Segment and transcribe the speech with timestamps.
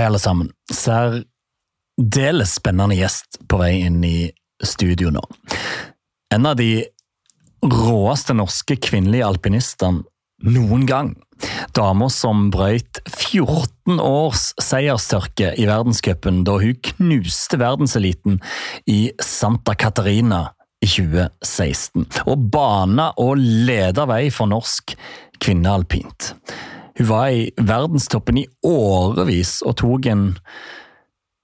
[0.00, 0.46] Hei, alle sammen.
[0.72, 4.30] Særdeles spennende gjest på vei inn i
[4.64, 5.20] studio nå.
[6.32, 6.86] En av de
[7.60, 10.00] råeste norske kvinnelige alpinistene
[10.56, 11.12] noen gang.
[11.76, 18.40] Dama som brøyt 14 års seierstørke i verdenscupen da hun knuste verdenseliten
[18.88, 20.46] i Santa Catarina
[20.80, 22.08] i 2016.
[22.24, 24.96] Og bana og leda vei for norsk
[25.44, 26.32] kvinnealpint.
[26.98, 30.24] Hun var i verdenstoppen i årevis og tok en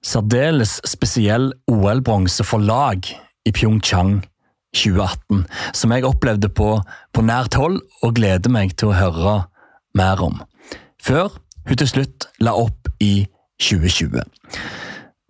[0.07, 3.07] særdeles spesiell OL-bronse for lag
[3.47, 4.21] i Pyeongchang
[4.77, 6.75] 2018, som jeg opplevde på,
[7.13, 9.37] på nært hold og gleder meg til å høre
[9.97, 10.43] mer om.
[11.03, 13.27] Før hun til slutt la opp i
[13.63, 14.21] 2020.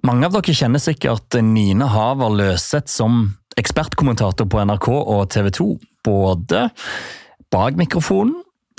[0.07, 5.69] Mange av dere kjenner sikkert Nina Haver Løseth som ekspertkommentator på NRK og TV 2,
[6.07, 6.67] både
[7.53, 8.37] bak mikrofonen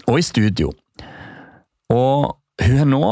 [0.08, 0.72] og i studio.
[1.94, 3.10] Og hun har nå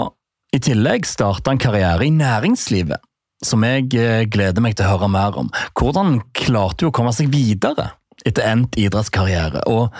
[0.55, 3.01] i tillegg starta en karriere i næringslivet,
[3.43, 5.51] som jeg eh, gleder meg til å høre mer om.
[5.75, 7.91] Hvordan klarte hun å komme seg videre
[8.25, 9.65] etter endt idrettskarriere?
[9.67, 9.91] Og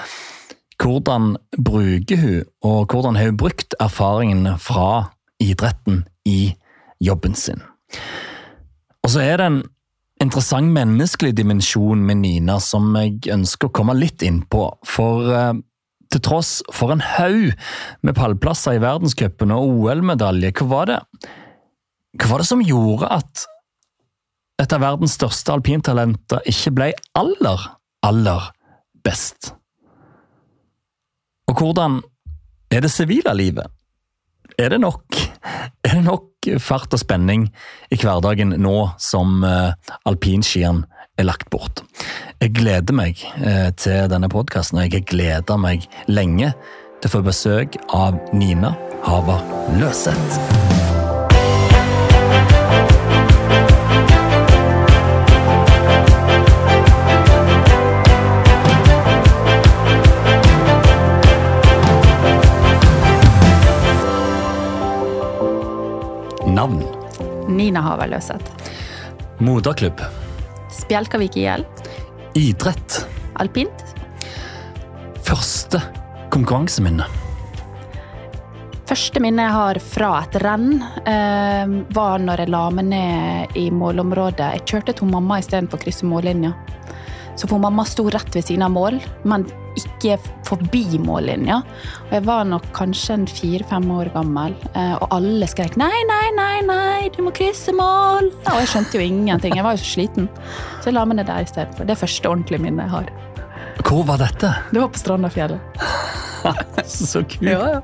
[0.82, 5.12] hvordan bruker hun, og hvordan har hun brukt erfaringene fra
[5.44, 6.56] idretten i
[7.04, 7.64] jobben sin?
[9.06, 9.62] Og så er det en
[10.24, 14.70] interessant menneskelig dimensjon med Nina som jeg ønsker å komme litt inn på.
[14.88, 15.54] For eh,
[16.14, 17.52] til tross for en haug
[18.06, 21.02] med pallplasser i verdenscupen og OL-medalje, hva var det
[22.16, 23.46] Hva var det som gjorde at
[24.64, 27.66] et av verdens største alpintalenter ikke ble aller,
[28.08, 28.52] aller
[29.04, 29.52] best?
[31.52, 32.00] Og hvordan
[32.72, 33.68] er det sivile livet?
[34.56, 35.18] Er det nok,
[35.84, 37.50] er det nok fart og spenning
[37.92, 39.76] i hverdagen nå som uh,
[40.08, 40.86] alpinskiene
[41.20, 41.84] er lagt bort?
[42.44, 46.52] Jeg gleder meg eh, til denne podkasten, og jeg gleda meg lenge
[47.00, 48.74] til å få besøk av Nina
[49.06, 49.40] Havar
[49.80, 50.36] Løseth.
[66.52, 66.84] Navn?
[67.48, 68.52] Nina Haver Løseth.
[69.40, 70.04] Moderklubb?
[70.76, 71.64] Spjelkavik IL.
[72.36, 73.08] Idrett?
[73.40, 73.96] Alpint.
[75.24, 75.80] Første
[76.34, 77.06] konkurranseminne?
[78.86, 80.74] Første minne jeg har fra et renn,
[81.08, 81.64] eh,
[81.96, 84.52] var når jeg la meg ned i målområdet.
[84.58, 86.52] Jeg kjørte til mamma istedenfor å krysse mållinja.
[87.36, 90.16] Så for mamma sto rett ved siden av mål, men ikke
[90.48, 91.58] forbi mållinja.
[92.06, 96.30] Og jeg var nok kanskje en fire-fem år gammel, eh, og alle skrek 'nei, nei,
[96.38, 98.32] nei, nei, du må krysse mål'.
[98.48, 100.30] Og jeg skjønte jo ingenting, jeg var jo så sliten.
[100.80, 101.86] Så jeg la meg ned der istedenfor.
[101.86, 103.12] Det er første ordentlige minnet jeg har.
[103.84, 104.56] Hvor var dette?
[104.72, 105.60] Det var på Strandafjellet.
[106.86, 107.42] Så kult.
[107.42, 107.82] Ja, ja.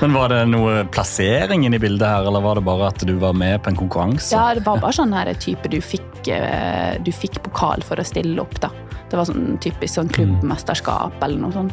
[0.00, 3.36] Men Var det noe plassering i bildet her, eller var det bare at du var
[3.36, 4.32] med på en konkurranse?
[4.34, 8.04] Ja, det var bare sånn her type du fikk, eh, du fikk pokal for å
[8.04, 8.70] stille opp, da.
[9.10, 11.72] Det var sånn typisk sånn klubbmesterskap eller noe sånt.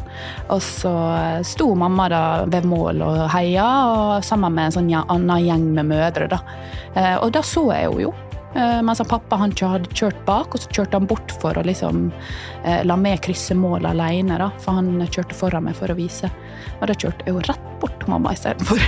[0.50, 0.90] Og så
[1.46, 5.86] sto mamma da ved mål og heia, og sammen med en sånn annen gjeng med
[5.92, 6.40] mødre, da.
[6.94, 8.14] Eh, Og da så jeg henne jo.
[8.56, 12.08] Eh, Mens pappa han hadde kjørt bak, og så kjørte han bort for å liksom
[12.64, 14.50] eh, la meg krysse mål alene, da.
[14.58, 16.30] For han kjørte foran meg for å vise.
[16.80, 18.82] Og da kjørte jeg jo rett bort til mamma istedenfor.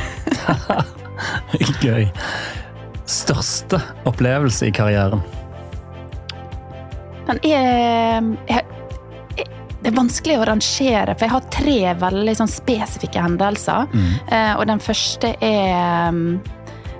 [1.85, 2.09] Gøy.
[3.11, 3.79] Største
[4.09, 5.23] opplevelse i karrieren?
[7.31, 8.65] Den er jeg,
[9.81, 13.87] Det er vanskelig å rangere, for jeg har tre veldig sånn spesifikke hendelser.
[14.29, 16.35] Eh, og den første er mm,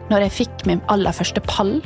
[0.09, 1.77] når jeg fikk min aller første pall.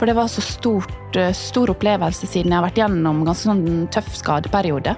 [0.00, 3.52] For det var så stort, eh, stor opplevelse siden jeg har vært gjennom en ganske
[3.52, 4.96] sånn tøff skadeperiode.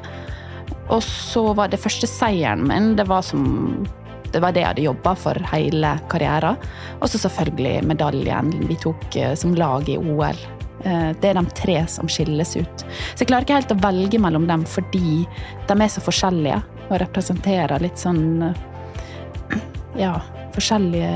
[0.88, 3.84] Og så var det første seieren min, det var som
[4.32, 6.56] det var det jeg hadde jobba for hele karrieren.
[7.00, 10.40] Og så selvfølgelig medaljen vi tok eh, som lag i OL.
[10.84, 12.84] Eh, Det er de tre som skilles ut.
[13.14, 15.26] Så jeg klarer ikke helt å velge mellom dem fordi
[15.68, 19.64] de er så forskjellige og representerer litt sånn eh,
[19.98, 20.20] Ja,
[20.54, 21.10] forskjellige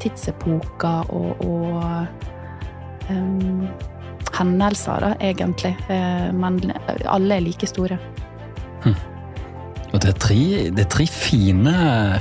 [0.00, 3.66] tidsepoker og, og um,
[4.38, 5.74] hendelser, da, egentlig.
[6.32, 6.60] Men
[7.04, 7.98] alle er like store.
[9.92, 10.40] Og det er tre,
[10.72, 11.74] det er tre fine,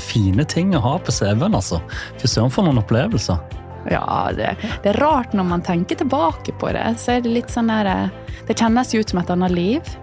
[0.04, 1.80] fine ting å ha på CV-en, altså.
[2.20, 3.57] Fy søren for noen opplevelser.
[3.92, 6.86] Ja, det, det er rart når man tenker tilbake på det.
[7.00, 9.94] Så er det litt sånn der eh, Det kjennes jo ut som et annet liv.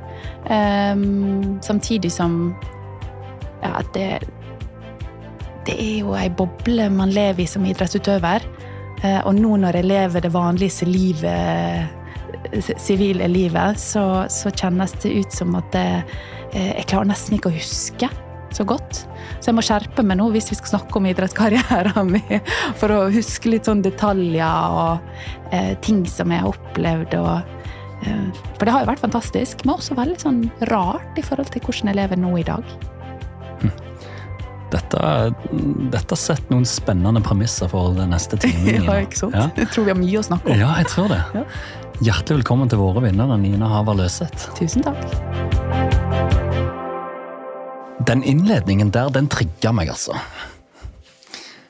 [0.49, 2.55] Um, samtidig som
[3.63, 4.21] Ja, det
[5.65, 8.45] Det er jo ei boble man lever i som idrettsutøver.
[9.05, 11.93] Uh, og nå når jeg lever det vanligste livet,
[12.79, 15.89] sivile livet, så, så kjennes det ut som at det,
[16.53, 18.11] eh, jeg klarer nesten ikke å huske
[18.55, 19.05] så godt.
[19.45, 22.39] Så jeg må skjerpe meg nå hvis vi skal snakke om idrettskarrieren min,
[22.81, 27.19] for å huske litt sånn detaljer og eh, ting som jeg har opplevd.
[27.21, 27.69] Og,
[28.09, 30.41] eh, for det har jo vært fantastisk, men også veldig sånn
[30.73, 32.75] rart i forhold til hvordan jeg lever nå i dag.
[34.73, 35.01] Dette,
[35.93, 38.81] dette sett noen spennende premisser for den neste timen.
[38.89, 39.37] ja, ikke sant?
[39.37, 39.51] Ja.
[39.61, 40.65] Jeg tror vi har mye å snakke om.
[40.65, 41.21] Ja, jeg tror det.
[41.37, 41.45] Ja.
[42.01, 44.49] Hjertelig velkommen til våre vinnere, Nina Haver Løseth.
[44.57, 45.84] Tusen takk.
[48.05, 50.17] Den innledningen der, den trigga meg, altså.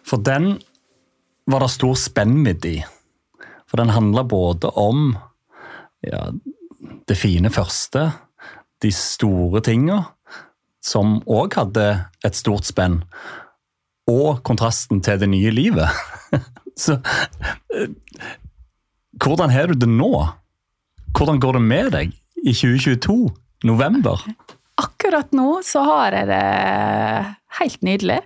[0.05, 0.59] For den
[1.47, 2.79] var det stor spennvidd i.
[3.71, 5.15] For den handla både om
[6.05, 6.29] ja,
[7.09, 8.09] det fine første,
[8.83, 10.03] de store tinga,
[10.85, 11.87] som òg hadde
[12.27, 13.03] et stort spenn,
[14.11, 15.89] og kontrasten til det nye livet.
[16.85, 16.99] Så
[17.73, 17.89] eh,
[19.23, 20.11] hvordan har du det nå?
[21.15, 23.31] Hvordan går det med deg i 2022,
[23.65, 24.27] november?
[24.85, 26.45] Akkurat nå så har jeg det
[27.61, 28.21] helt nydelig.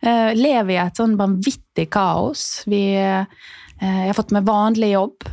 [0.00, 2.62] Jeg eh, lever i et sånn vanvittig kaos.
[2.70, 3.26] Vi, eh,
[3.80, 5.26] jeg har fått meg vanlig jobb.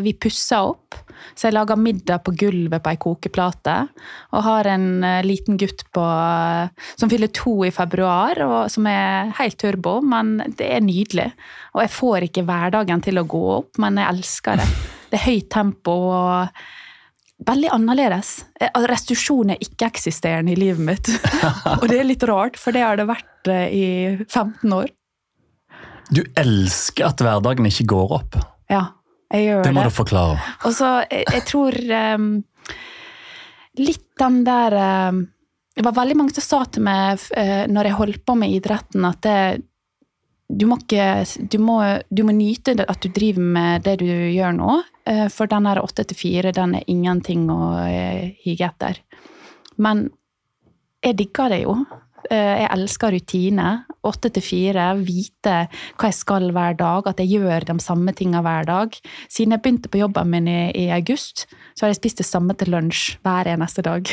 [0.00, 0.96] Vi pusser opp.
[1.36, 3.74] Så jeg lager middag på gulvet på ei kokeplate.
[4.32, 6.04] Og har en liten gutt på,
[6.96, 9.98] som fyller to i februar, og, som er helt turbo.
[10.00, 11.28] Men det er nydelig.
[11.76, 14.68] Og jeg får ikke hverdagen til å gå opp, men jeg elsker det.
[15.10, 16.64] Det er høyt tempo og
[17.46, 18.32] veldig annerledes.
[18.60, 21.10] Eh, restitusjon er ikke-eksisterende i livet mitt.
[21.80, 23.84] og det er litt rart, for det har det vært i
[24.28, 24.90] 15 år.
[26.10, 28.40] Du elsker at hverdagen ikke går opp?
[28.70, 28.88] Ja.
[29.30, 29.66] Jeg gjør det.
[29.68, 30.38] Det må du forklare.
[30.66, 31.76] Og så, jeg, jeg tror
[32.18, 32.30] um,
[33.78, 34.74] Litt den der
[35.12, 35.20] um,
[35.76, 39.06] Det var veldig mange som sa til meg uh, når jeg holdt på med idretten,
[39.06, 39.36] at det,
[40.50, 41.04] du må ikke
[41.52, 41.78] du må,
[42.10, 44.78] du må, nyte at du driver med det du gjør nå.
[45.08, 49.00] Uh, for den der åtte til fire, den er ingenting å uh, hige etter.
[49.80, 50.08] Men
[51.04, 51.78] jeg digger det jo.
[52.30, 53.70] Eh, jeg elsker rutine.
[54.06, 54.84] Åtte til fire.
[55.02, 55.54] Vite
[55.98, 57.08] hva jeg skal hver dag.
[57.10, 58.94] At jeg gjør de samme tingene hver dag.
[59.26, 62.54] Siden jeg begynte på jobben min i, i august, så har jeg spist det samme
[62.54, 64.06] til lunsj hver eneste dag.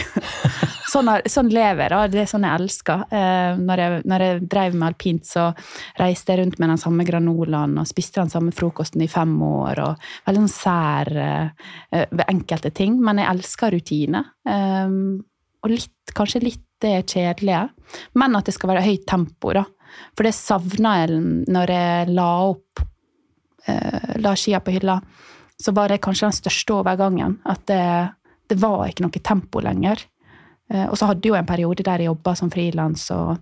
[0.94, 2.14] sånn, sånn, lever jeg.
[2.16, 3.06] Det er sånn jeg elsker.
[3.14, 5.48] Eh, når jeg, når jeg drev med alpint, så
[6.02, 9.86] reiste jeg rundt med den samme granolaen og spiste den samme frokosten i fem år.
[9.86, 12.98] og Veldig sånn sær eh, ved enkelte ting.
[12.98, 14.26] Men jeg elsker rutine.
[14.48, 17.64] Og litt, kanskje litt det kjedelige,
[18.20, 19.54] men at det skal være høyt tempo.
[19.56, 19.64] da.
[20.16, 22.84] For det savna jeg når jeg la opp
[23.68, 25.00] eh, la skia på hylla.
[25.58, 27.40] Så var det kanskje den største overgangen.
[27.46, 27.82] At det,
[28.50, 30.04] det var ikke noe tempo lenger.
[30.70, 33.38] Eh, og så hadde jeg jo en periode der jeg jobba som frilans og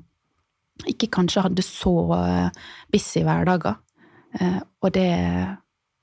[0.89, 3.79] ikke kanskje hadde så eh, busy hverdager.
[4.39, 5.11] Eh, og det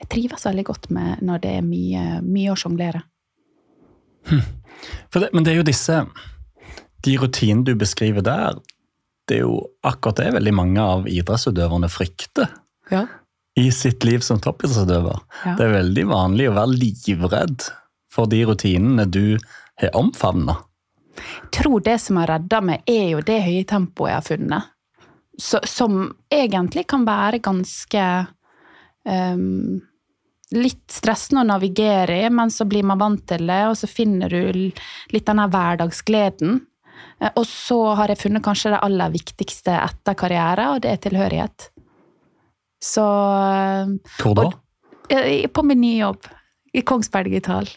[0.03, 3.05] Jeg trives veldig godt med når det er mye, mye å sjonglere.
[4.27, 4.41] Hm.
[5.15, 6.01] Men det er jo disse
[7.05, 8.59] de rutinene du beskriver der,
[9.29, 12.51] det er jo akkurat det veldig mange av idrettsutøverne frykter.
[12.91, 13.07] Ja.
[13.59, 15.23] I sitt liv som toppidrettsutøver.
[15.45, 15.55] Ja.
[15.59, 17.69] Det er veldig vanlig å være livredd
[18.13, 19.39] for de rutinene du
[19.81, 20.59] har omfavna.
[21.53, 24.69] Tror det som har redda meg, er jo det høye tempoet jeg har funnet.
[25.39, 28.05] Så, som egentlig kan være ganske
[29.09, 29.81] um,
[30.53, 34.29] Litt stressende å navigere i, men så blir man vant til det, og så finner
[34.29, 34.69] du
[35.09, 36.59] litt den hverdagsgleden.
[37.23, 41.05] Eh, og så har jeg funnet kanskje det aller viktigste etter karriere, og det er
[41.07, 41.69] tilhørighet.
[42.83, 44.51] Så eh, Hvor da?
[45.53, 46.29] På min nye jobb.
[46.73, 47.69] I Kongsberg Digital.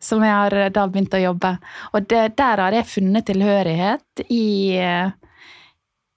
[0.00, 1.54] Som jeg har eh, da begynt å jobbe.
[1.92, 4.78] Og det, der har jeg funnet tilhørighet i,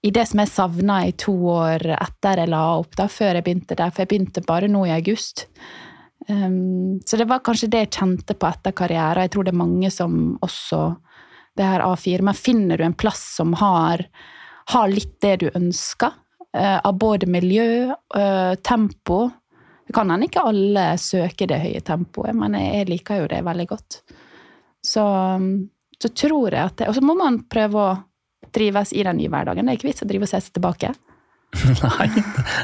[0.02, 3.48] i det som jeg savna i to år etter jeg la opp, da, før jeg
[3.48, 3.94] begynte der.
[3.94, 5.48] For jeg begynte bare nå i august.
[6.30, 9.26] Um, så det var kanskje det jeg kjente på etter karriere.
[9.26, 10.84] Jeg tror det er mange som også
[11.58, 14.06] det her A4, men finner du en plass som har,
[14.74, 16.14] har litt det du ønsker,
[16.58, 19.30] eh, av både miljø, eh, tempo
[19.88, 23.66] Det kan hende ikke alle søker det høye tempoet, men jeg liker jo det veldig
[23.68, 23.98] godt.
[24.88, 25.04] Så,
[26.00, 27.98] så tror jeg at det, Og så må man prøve å
[28.56, 29.66] trives i den nye hverdagen.
[29.66, 30.94] Det er ikke vits å drive og se seg tilbake.
[31.84, 32.08] Nei,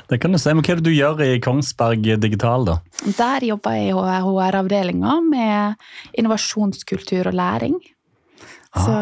[0.07, 0.53] det kan du si.
[0.55, 2.77] Men hva er det du gjør i Kongsberg Digital, da?
[3.17, 7.77] Der jobber jeg i HR-avdelinga med innovasjonskultur og læring.
[8.85, 8.97] Så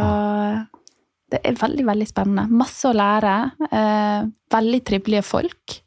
[1.33, 2.45] det er veldig, veldig spennende.
[2.53, 3.33] Masse å lære.
[3.65, 5.79] Eh, veldig trivelige folk.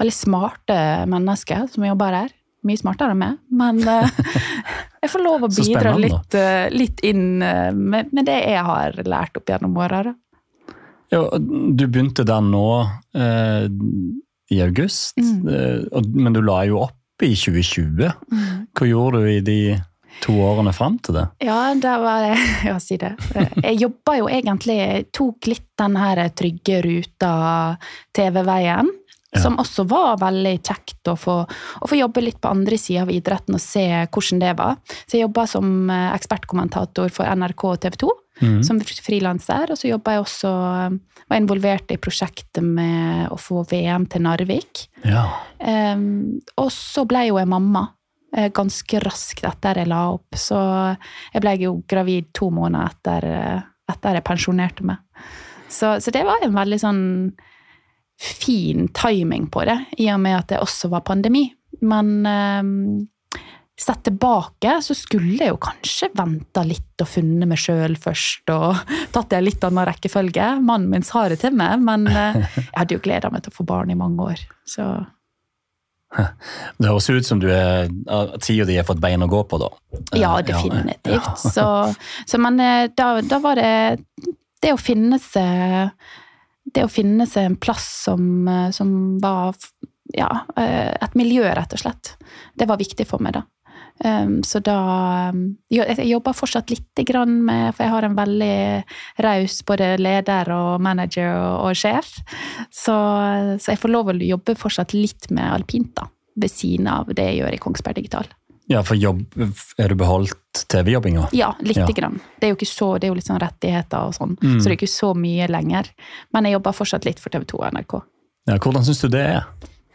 [0.00, 0.76] Veldig smarte
[1.10, 2.32] mennesker som jobber her.
[2.66, 4.18] Mye smartere enn meg, men eh,
[5.00, 9.38] jeg får lov å bidra litt, eh, litt, inn med, med, det jeg har lært
[9.40, 10.12] opp gjennom åra.
[11.10, 12.66] Ja, du begynte der nå
[13.16, 13.64] eh,
[14.52, 16.10] i august, mm.
[16.12, 18.10] Men du la jo opp i 2020.
[18.28, 18.44] Mm.
[18.76, 19.60] Hva gjorde du i de
[20.24, 21.26] to årene fram til det?
[21.44, 22.38] Ja, det var det
[22.70, 23.14] Ja, si det.
[23.62, 24.80] Jeg jobba jo egentlig
[25.16, 27.34] Tok litt den her trygge ruta
[28.16, 28.90] TV-veien.
[29.30, 29.44] Ja.
[29.44, 33.12] Som også var veldig kjekt å få, å få jobbe litt på andre sida av
[33.14, 34.80] idretten og se hvordan det var.
[35.04, 38.10] Så jeg jobba som eh, ekspertkommentator for NRK og TV 2
[38.40, 38.58] mm.
[38.66, 39.70] som frilanser.
[39.70, 40.50] Og så jobba jeg også
[41.30, 44.84] var involvert i prosjektet med å få VM til Narvik.
[45.06, 45.28] Ja.
[45.62, 47.99] Um, og så ble jo jeg mamma eh,
[48.30, 50.38] ganske raskt etter jeg la opp.
[50.38, 50.58] Så
[51.34, 55.00] jeg ble jo gravid to måneder etter, eh, etter jeg pensjonerte meg.
[55.70, 57.02] Så, så det var en veldig sånn
[58.20, 61.46] fin timing på det, i og med at det også var pandemi.
[61.86, 63.06] Men um,
[63.80, 68.82] sett tilbake så skulle jeg jo kanskje venta litt og funnet meg sjøl først, og
[69.14, 70.50] tatt det i litt annen rekkefølge.
[70.60, 73.58] Mannen min sa det til meg, men eh, jeg hadde jo gleda meg til å
[73.60, 74.44] få barn i mange år.
[74.68, 74.90] Så
[76.10, 77.90] Det høres ut som du er
[78.42, 79.68] tida di har fått bein å gå på, da.
[80.18, 81.28] Ja, definitivt.
[81.38, 81.66] Så,
[82.26, 84.00] så men eh, da, da var det
[84.60, 85.92] Det å finne seg
[86.74, 88.90] Det å finne seg en plass som, eh, som
[89.22, 89.54] var
[90.16, 92.16] Ja, eh, et miljø, rett og slett.
[92.58, 93.44] Det var viktig for meg, da.
[94.02, 95.30] Um, så da
[95.68, 98.84] jo, Jeg jobber fortsatt lite grann med For jeg har en veldig
[99.26, 102.14] raus både leder og manager og, og sjef.
[102.72, 102.94] Så,
[103.60, 106.06] så jeg får lov å jobbe fortsatt litt med alpint, da.
[106.40, 108.30] Ved siden av det jeg gjør i Kongsberg Digital.
[108.70, 109.24] Ja, for jobb,
[109.82, 111.28] er du beholdt TV-jobbinga?
[111.34, 111.86] Ja, lite Ja.
[111.96, 112.20] grann.
[112.38, 114.60] Det er jo ikke så, det er jo litt sånn rettigheter og sånn, Mm.
[114.60, 115.90] så det er ikke så mye lenger.
[116.32, 118.00] Men jeg jobber fortsatt litt for TV 2 og NRK.
[118.46, 119.44] Ja, hvordan syns du det er?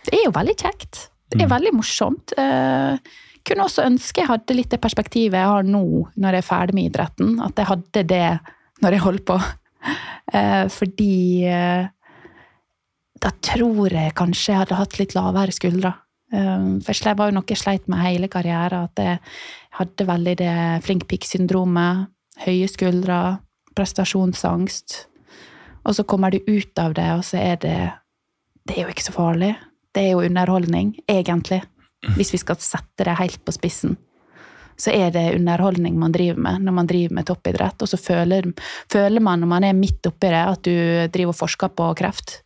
[0.05, 1.07] Det er jo veldig kjekt.
[1.31, 1.55] Det er Mm.
[1.55, 2.33] veldig morsomt.
[2.37, 2.97] Eh,
[3.45, 5.85] kunne også ønske jeg hadde litt det perspektivet jeg har nå
[6.15, 7.35] når jeg er ferdig med idretten.
[7.43, 8.29] At jeg hadde det
[8.83, 9.37] når jeg holder på.
[10.33, 11.85] Eh, fordi eh,
[13.21, 15.91] da tror jeg kanskje jeg hadde hatt litt lavere skuldre.
[16.33, 18.89] Eh, for det var jo noe jeg sleit med hele karrieren.
[18.89, 19.19] At jeg
[19.79, 22.09] hadde veldig det flink pikk-syndromet.
[22.45, 23.19] Høye skuldre,
[23.77, 24.97] prestasjonsangst.
[25.85, 27.77] Og så kommer du ut av det, og så er det
[28.65, 29.53] Det er jo ikke så farlig.
[29.93, 31.61] Det er jo underholdning, egentlig.
[32.15, 33.95] Hvis vi skal sette det helt på spissen.
[34.77, 37.81] Så er det underholdning man driver med når man driver med toppidrett.
[37.81, 38.51] Og så føler,
[38.91, 40.75] føler man når man er midt oppi det, at du
[41.13, 42.41] driver og forsker på kreft.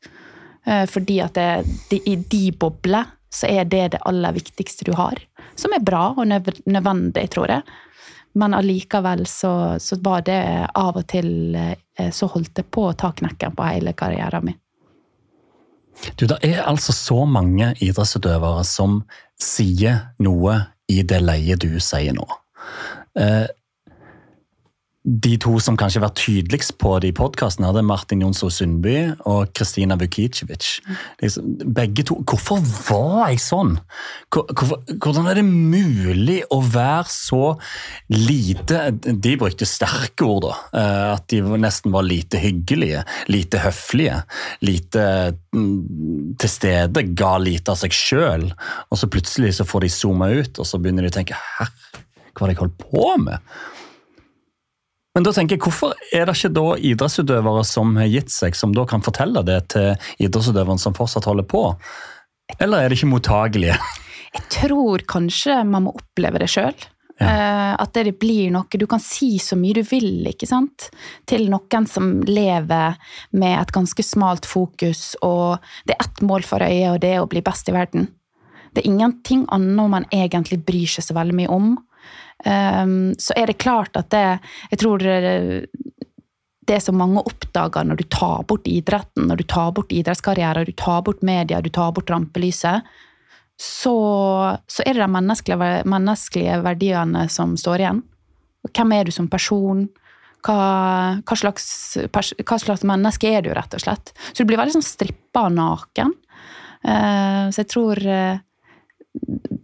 [0.65, 1.49] Eh, Fordi at det,
[1.89, 5.19] det, i de bobler så er det det aller viktigste du har.
[5.55, 7.61] Som er bra og nødvendig, tror jeg.
[8.37, 9.51] Men allikevel så,
[9.81, 10.41] så var det
[10.77, 14.59] av og til eh, Så holdt det på å ta knekken på hele karrieren min.
[16.15, 19.01] Du, Det er altså så mange idrettsutøvere som
[19.39, 20.57] sier noe
[20.89, 22.27] i det leiet du sier nå.
[23.19, 23.47] Eh,
[25.07, 28.95] de to som kanskje har vært tydeligst på de podkastene, podkasten, er Martin Jonsrud Sundby
[29.31, 30.81] og Kristina Vukicevic.
[31.21, 33.77] Liksom, begge to Hvorfor var jeg sånn?
[34.29, 37.57] Hvor- Hvorfor, hvordan er det mulig å være så
[38.09, 40.55] lite De brukte sterke ord, da.
[40.73, 44.23] eh, At de nesten var lite hyggelige, lite høflige,
[44.61, 48.51] lite mm, til stede, ga lite av seg sjøl.
[48.91, 51.71] Og så plutselig så får de zooma ut, og så begynner de å tenke Herre,
[52.35, 53.39] hva det jeg holdt på med?
[55.15, 58.75] Men da tenker jeg, hvorfor er det ikke da idrettsutøvere som har gitt seg, som
[58.75, 61.63] da kan fortelle det til idrettsutøveren som fortsatt holder på?
[62.59, 63.79] Eller er det ikke mottagelige?
[64.29, 66.77] Jeg tror kanskje man må oppleve det sjøl.
[67.19, 70.87] At det blir noe Du kan si så mye du vil ikke sant?
[71.27, 72.95] til noen som lever
[73.35, 77.19] med et ganske smalt fokus, og det er ett mål for øyet, og det er
[77.21, 78.07] å bli best i verden.
[78.71, 81.69] Det er ingenting annet man egentlig bryr seg så veldig mye om.
[82.45, 84.39] Um, så er det klart at det
[84.71, 89.91] Jeg tror det, som mange oppdager når du tar bort idretten, når du tar bort
[89.91, 92.85] idrettskarriere, du tar bort media, du tar bort rampelyset,
[93.59, 93.95] så,
[94.69, 98.03] så er det de menneskelige, menneskelige verdiene som står igjen.
[98.69, 99.87] Hvem er du som person?
[100.45, 100.59] Hva,
[101.19, 101.65] hva, slags,
[102.07, 104.13] hva slags menneske er du, rett og slett?
[104.31, 106.13] Så du blir veldig sånn strippa naken.
[106.87, 108.39] Eh, så jeg tror eh,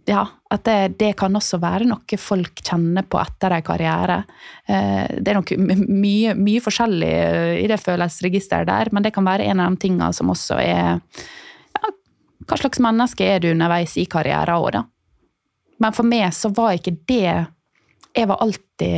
[0.06, 4.20] ja, at det, det kan også være noe folk kjenner på etter en karriere.
[4.66, 9.26] Eh, det er nok mye, mye forskjellig eh, i det følelsesregisteret der, men det kan
[9.26, 11.92] være en av de tingene som også er ja,
[12.46, 14.84] Hva slags menneske er du underveis i karrieren òg, da?
[15.82, 17.26] Men for meg så var ikke det
[18.16, 18.94] Jeg var alltid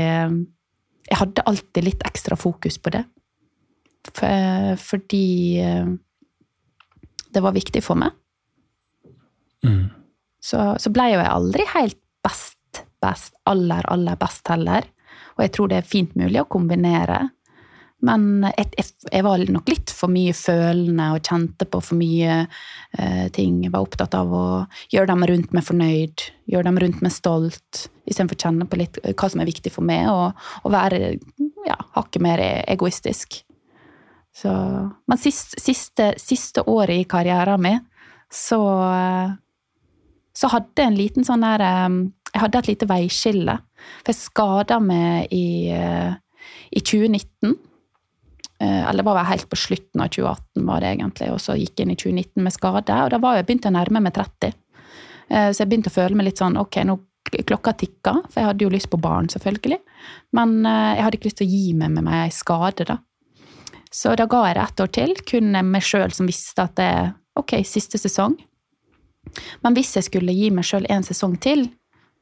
[1.09, 3.03] Jeg hadde alltid litt ekstra fokus på det.
[4.13, 5.27] Fordi
[5.65, 5.91] eh,
[7.35, 8.15] det var viktig for meg
[9.67, 9.89] Mm.
[10.49, 14.87] Så, så ble jo jeg aldri helt best, best, aller, aller best heller.
[15.37, 17.27] Og jeg tror det er fint mulig å kombinere.
[18.07, 23.27] Men jeg, jeg, var nok litt for mye følende og kjente på for mye eh,
[23.35, 23.57] ting.
[23.65, 24.45] Jeg var opptatt av å
[24.93, 29.01] gjøre dem rundt meg fornøyd, gjøre dem rundt meg stolt, istedenfor å kjenne på litt
[29.03, 31.03] hva som er viktig for meg, og, og være
[31.67, 33.41] ja, hakket mer egoistisk.
[34.39, 34.53] Så,
[35.11, 37.83] men sist, siste, siste, året i karrieren min,
[38.31, 38.61] så,
[40.39, 43.57] så hadde en liten sånn der Jeg hadde et lite veiskille.
[44.03, 46.13] For jeg skada meg i, eh,
[46.77, 47.57] i 2019.
[48.61, 51.79] Eh, eller det var helt på slutten av 2018, var det egentlig, og så gikk
[51.79, 52.97] jeg inn i 2019 med skade.
[53.05, 54.55] Og da var jeg begynt å nærme meg 30.
[55.31, 58.49] Eh, så jeg begynte å føle meg litt sånn ok, nå klokka tikka, for jeg
[58.49, 59.79] hadde jo lyst på barn, selvfølgelig.
[60.33, 62.97] Men jeg hadde ikke lyst til å gi meg med meg ei skade, da.
[63.93, 66.87] Så da ga jeg det ett år til, kun meg sjøl som visste at det
[66.89, 68.39] er ok, siste sesong.
[69.65, 71.69] Men hvis jeg skulle gi meg sjøl en sesong til,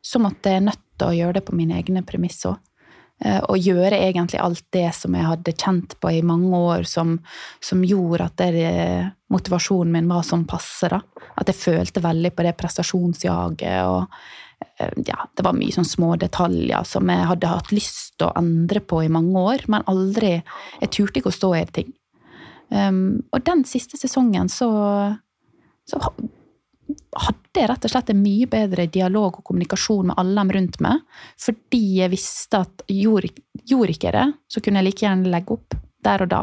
[0.04, 2.56] så måtte jeg nødt til å gjøre det på mine egne premisser.
[3.24, 7.16] Eh, og gjøre egentlig alt det som jeg hadde kjent på i mange år, som,
[7.64, 8.72] som gjorde at det,
[9.32, 10.90] motivasjonen min var sånn passe.
[10.92, 11.00] da.
[11.40, 13.78] At jeg følte veldig på det prestasjonsjaget.
[13.88, 14.04] og
[14.78, 18.34] eh, ja, Det var mye sånn små detaljer som jeg hadde hatt lyst til å
[18.36, 20.36] endre på i mange år, men aldri
[20.82, 21.94] Jeg turte ikke å stå i ting.
[22.66, 24.66] Um, og den siste sesongen så,
[25.86, 26.00] så
[27.16, 30.80] hadde jeg rett og slett en mye bedre dialog og kommunikasjon med alle dem rundt
[30.84, 31.02] meg,
[31.40, 33.32] fordi jeg visste at gjorde,
[33.66, 36.42] gjorde ikke det, så kunne jeg like gjerne legge opp der og da.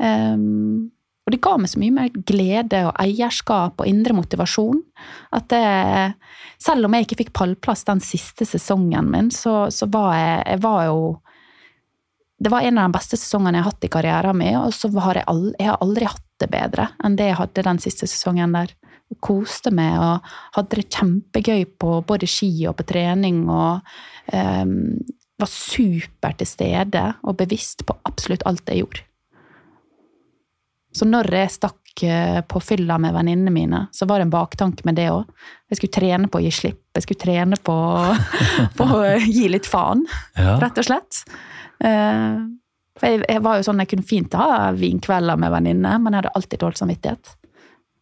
[0.00, 0.90] Um,
[1.26, 4.80] og det ga meg så mye mer glede og eierskap og indre motivasjon
[5.36, 5.64] at det,
[6.58, 10.62] selv om jeg ikke fikk pallplass den siste sesongen min, så, så var jeg, jeg
[10.64, 11.02] var jo
[12.40, 14.88] det var en av de beste sesongene jeg har hatt i karrieren min, og så
[14.96, 18.08] har jeg, aldri, jeg har aldri hatt det bedre enn det jeg hadde den siste
[18.08, 18.72] sesongen der
[19.18, 23.42] koste meg og hadde det kjempegøy på både ski og på trening.
[23.50, 23.80] Og
[24.32, 24.76] um,
[25.40, 29.06] var super til stede og bevisst på absolutt alt jeg gjorde.
[30.90, 34.86] Så når jeg stakk eh, på fylla med venninnene mine, så var det en baktanke
[34.88, 35.28] med det òg.
[35.70, 36.80] Jeg skulle trene på å gi slipp.
[36.98, 37.76] Jeg skulle trene på,
[38.78, 40.02] på å gi litt faen,
[40.34, 40.56] ja.
[40.62, 41.22] rett og slett.
[41.78, 42.50] Uh,
[42.98, 46.24] for jeg, jeg, var jo sånn, jeg kunne fint ha vinkvelder med venninner, men jeg
[46.24, 47.36] hadde alltid dårlig samvittighet.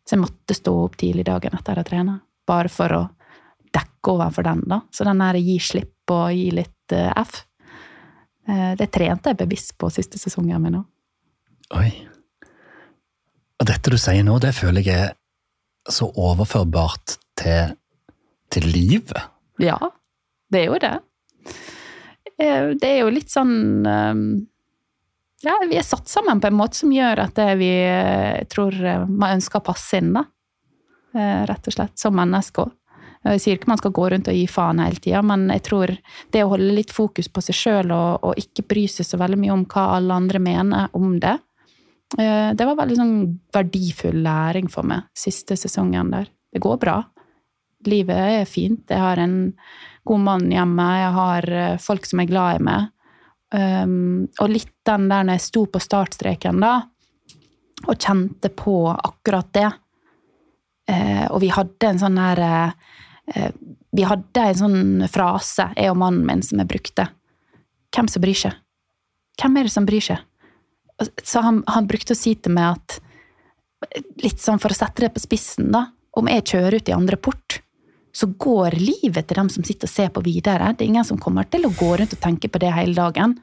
[0.08, 2.14] Så jeg måtte stå opp tidlig dagen etter å trene,
[2.48, 3.02] bare for å
[3.76, 4.62] dekke overfor den.
[4.64, 4.80] da.
[4.90, 7.42] Så den der gi slipp og gi litt uh, F,
[8.48, 10.86] uh, det trente jeg bevisst på siste sesongen min òg.
[11.76, 11.90] Oi.
[13.60, 15.14] Og dette du sier nå, det føler jeg er
[15.92, 17.74] så overførbart til,
[18.52, 19.20] til livet.
[19.60, 19.76] Ja,
[20.48, 20.94] det er jo det.
[22.38, 23.56] Eh, det er jo litt sånn
[25.42, 29.06] ja, vi er satt sammen på en måte som gjør at vi eh, tror eh,
[29.06, 30.24] man ønsker å passe inn, da.
[31.14, 31.94] Eh, rett og slett.
[32.00, 32.74] Som menneske òg.
[33.28, 35.90] Jeg sier ikke man skal gå rundt og gi faen hele tida, men jeg tror
[36.32, 39.40] det å holde litt fokus på seg sjøl og, og, ikke bry seg så veldig
[39.42, 41.34] mye om hva alle andre mener om det,
[42.14, 43.16] det var veldig sånn
[43.52, 46.30] verdifull læring for meg siste sesongen der.
[46.54, 46.94] Det går bra.
[47.90, 48.86] Livet er fint.
[48.88, 49.34] Jeg har en
[50.08, 51.50] god mann hjemme, jeg har
[51.84, 52.88] folk som er glad i meg.
[53.48, 56.72] Um, og litt den der når jeg sto på startstreken da,
[57.86, 59.68] og kjente på akkurat det.
[60.88, 63.50] Uh, og vi hadde en sånn her uh,
[63.92, 67.08] Vi hadde en sånn frase, jeg og mannen min, som jeg brukte.
[67.94, 68.56] Hvem som bryr seg?
[69.40, 70.24] Hvem er det som bryr seg?
[71.22, 72.98] Så han, han brukte å si til meg at
[74.18, 75.84] Litt sånn for å sette det på spissen, da.
[76.18, 77.60] Om jeg kjører ut i andre port,
[78.18, 80.72] så går livet til dem som sitter og ser på videre.
[80.74, 83.36] Det er ingen som kommer til å gå rundt og tenke på det hele dagen.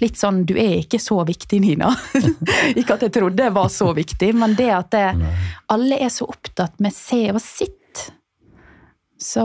[0.00, 1.90] Litt sånn 'du er ikke så viktig, Nina'.
[2.78, 5.06] ikke at jeg trodde jeg var så viktig, men det at det,
[5.68, 7.78] alle er så opptatt med se og sitt.
[9.22, 9.44] Så,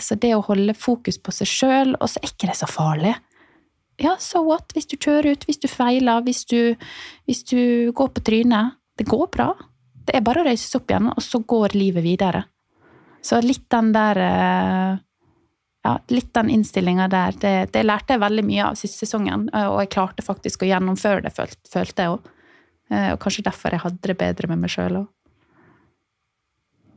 [0.00, 3.12] så, det å holde fokus på seg sjøl, og så er ikke det så farlig.
[4.00, 4.72] Ja, so what?
[4.72, 6.74] Hvis du kjører ut, hvis du feiler, hvis du,
[7.28, 8.80] hvis du går på trynet.
[8.96, 9.52] Det går bra.
[10.06, 12.44] Det er bare å røyse seg opp igjen, og så går livet videre.
[13.24, 15.02] Så litt den der eh,
[15.84, 19.48] ja, litt den innstillinga der, det, det, lærte jeg veldig mye av siste sesongen.
[19.52, 22.30] Eh, og jeg klarte faktisk å gjennomføre det, følte jeg òg.
[22.92, 25.10] Eh, og kanskje derfor jeg hadde det bedre med meg sjøl òg.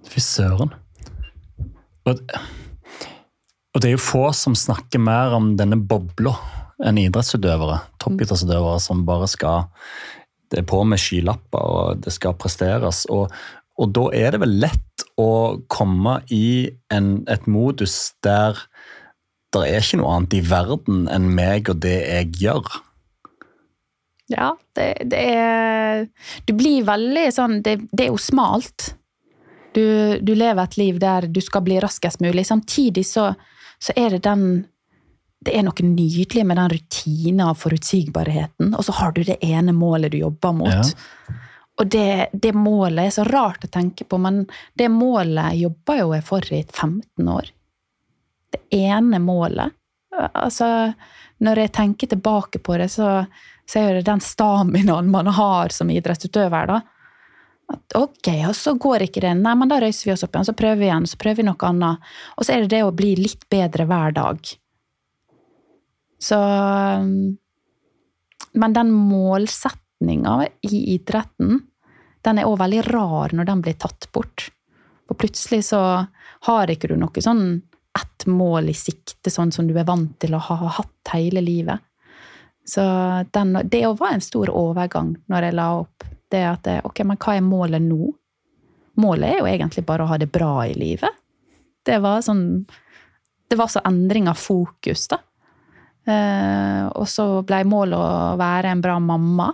[0.07, 0.71] Fy søren.
[2.07, 6.35] Og, og, det er jo få som snakker mer om denne bobla
[6.87, 7.81] enn idrettsutøvere.
[7.99, 9.67] Toppidrettsutøvere som bare skal
[10.47, 13.03] Det er på med skylapper, og det skal presteres.
[13.11, 13.27] Og,
[13.75, 14.86] og da er det vel lett
[15.17, 15.31] å
[15.71, 18.59] komme i en, et modus der
[19.55, 22.67] det er ikke noe annet i verden enn meg og det jeg gjør.
[24.27, 26.01] Ja, det, det er
[26.43, 28.89] Du blir veldig sånn Det, det er jo smalt.
[29.71, 32.43] Du, du, lever et liv der du skal bli raskest mulig.
[32.49, 33.29] Samtidig så,
[33.79, 34.65] så er det den
[35.47, 39.71] det er noe nydelig med den rutinen og forutsigbarheten, og så har du det ene
[39.71, 40.73] målet du jobber mot.
[40.73, 41.35] Ja.
[41.77, 46.09] Og det, det målet er så rart å tenke på, men det målet jobba jo
[46.15, 47.51] jeg for i 15 år.
[48.53, 49.75] Det ene målet.
[50.33, 50.67] Altså,
[51.43, 53.27] når jeg tenker tilbake på det, så,
[53.69, 56.81] så er det den staminaen man har som idrettsutøver, da.
[57.67, 59.33] At ok, og så går ikke det.
[59.41, 61.47] Nei, men da røyser vi oss opp igjen, så prøver vi igjen, så prøver vi
[61.49, 62.13] noe annet.
[62.39, 64.53] Og så er det det å bli litt bedre hver dag.
[66.23, 66.37] Så
[68.57, 68.89] Men den
[69.99, 71.61] målsetninga i idretten,
[72.21, 74.49] den er òg veldig rar når den blir tatt bort.
[75.07, 76.05] For plutselig så
[76.47, 77.61] har ikke du noe sånn
[77.97, 81.79] ett mål i sikte, sånn som du er vant til å ha hatt hele livet.
[82.65, 82.81] Så
[83.31, 87.37] den, det var en stor overgang når jeg la opp det at ok, men hva
[87.37, 88.11] er målet nå?
[88.97, 91.13] Målet er jo egentlig bare å ha det bra i livet.
[91.85, 92.65] Det var sånn
[93.47, 95.21] Det var så endring av fokus, da.
[96.03, 99.53] Eh, og så ble målet å være en bra mamma.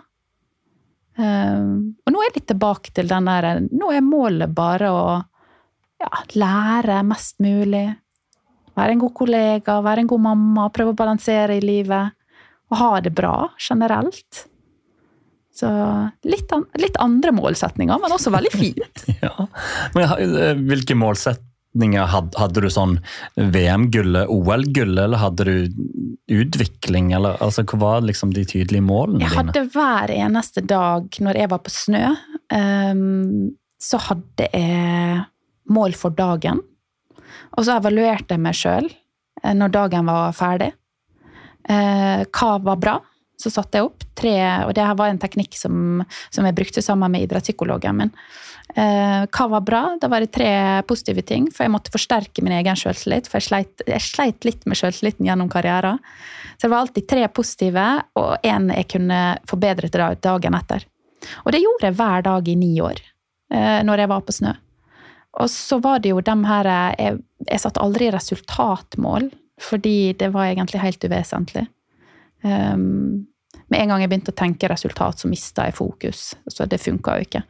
[1.18, 1.66] Eh,
[2.04, 5.04] og nå er jeg litt tilbake til den der Nå er målet bare å
[6.02, 7.86] ja, lære mest mulig.
[8.74, 12.18] Være en god kollega, være en god mamma, prøve å balansere i livet.
[12.74, 14.48] Og ha det bra generelt.
[15.54, 15.70] Så
[16.26, 19.04] litt, an, litt, andre målsetninger, men også veldig fint.
[19.26, 19.34] ja.
[19.94, 23.00] Men eh, Hvilke målsetninger hadde, hadde du sånn
[23.36, 25.56] VM-gullet, OL-gullet, eller hadde du
[26.32, 27.12] utvikling?
[27.14, 29.30] Eller, altså, hva var liksom de tydelige målene dine?
[29.30, 32.04] Jeg hadde hver eneste dag når jeg var på snø,
[32.54, 35.24] um, så hadde jeg
[35.74, 36.62] mål for dagen.
[37.58, 40.72] Og så evaluerte jeg meg sjøl eh, når dagen var ferdig.
[41.64, 42.96] Uh, hva var bra?
[43.40, 44.36] Så satte jeg opp tre,
[44.68, 48.12] og det her var en teknikk som, som jeg brukte sammen med idrettspsykologen min.
[48.74, 49.82] Eh, hva var bra?
[50.02, 53.30] Da var det tre positive ting, for jeg måtte forsterke min egen selvtillit.
[53.30, 56.02] For jeg sleit, jeg sleit litt med selvtilliten gjennom karrieren.
[56.58, 57.86] Så det var alltid tre positive,
[58.18, 60.88] og én jeg kunne forbedre til dagen etter.
[61.46, 63.00] Og det gjorde jeg hver dag i ni år,
[63.54, 64.56] eh, når jeg var på snø.
[65.42, 66.68] Og så var det jo dem her
[67.00, 69.32] Jeg, jeg satte aldri resultatmål,
[69.62, 71.68] fordi det var egentlig helt uvesentlig.
[72.44, 73.26] Um,
[73.74, 76.26] med en gang jeg begynte å tenke resultat, så mista jeg fokus.
[76.48, 77.44] Så det funka jo ikke.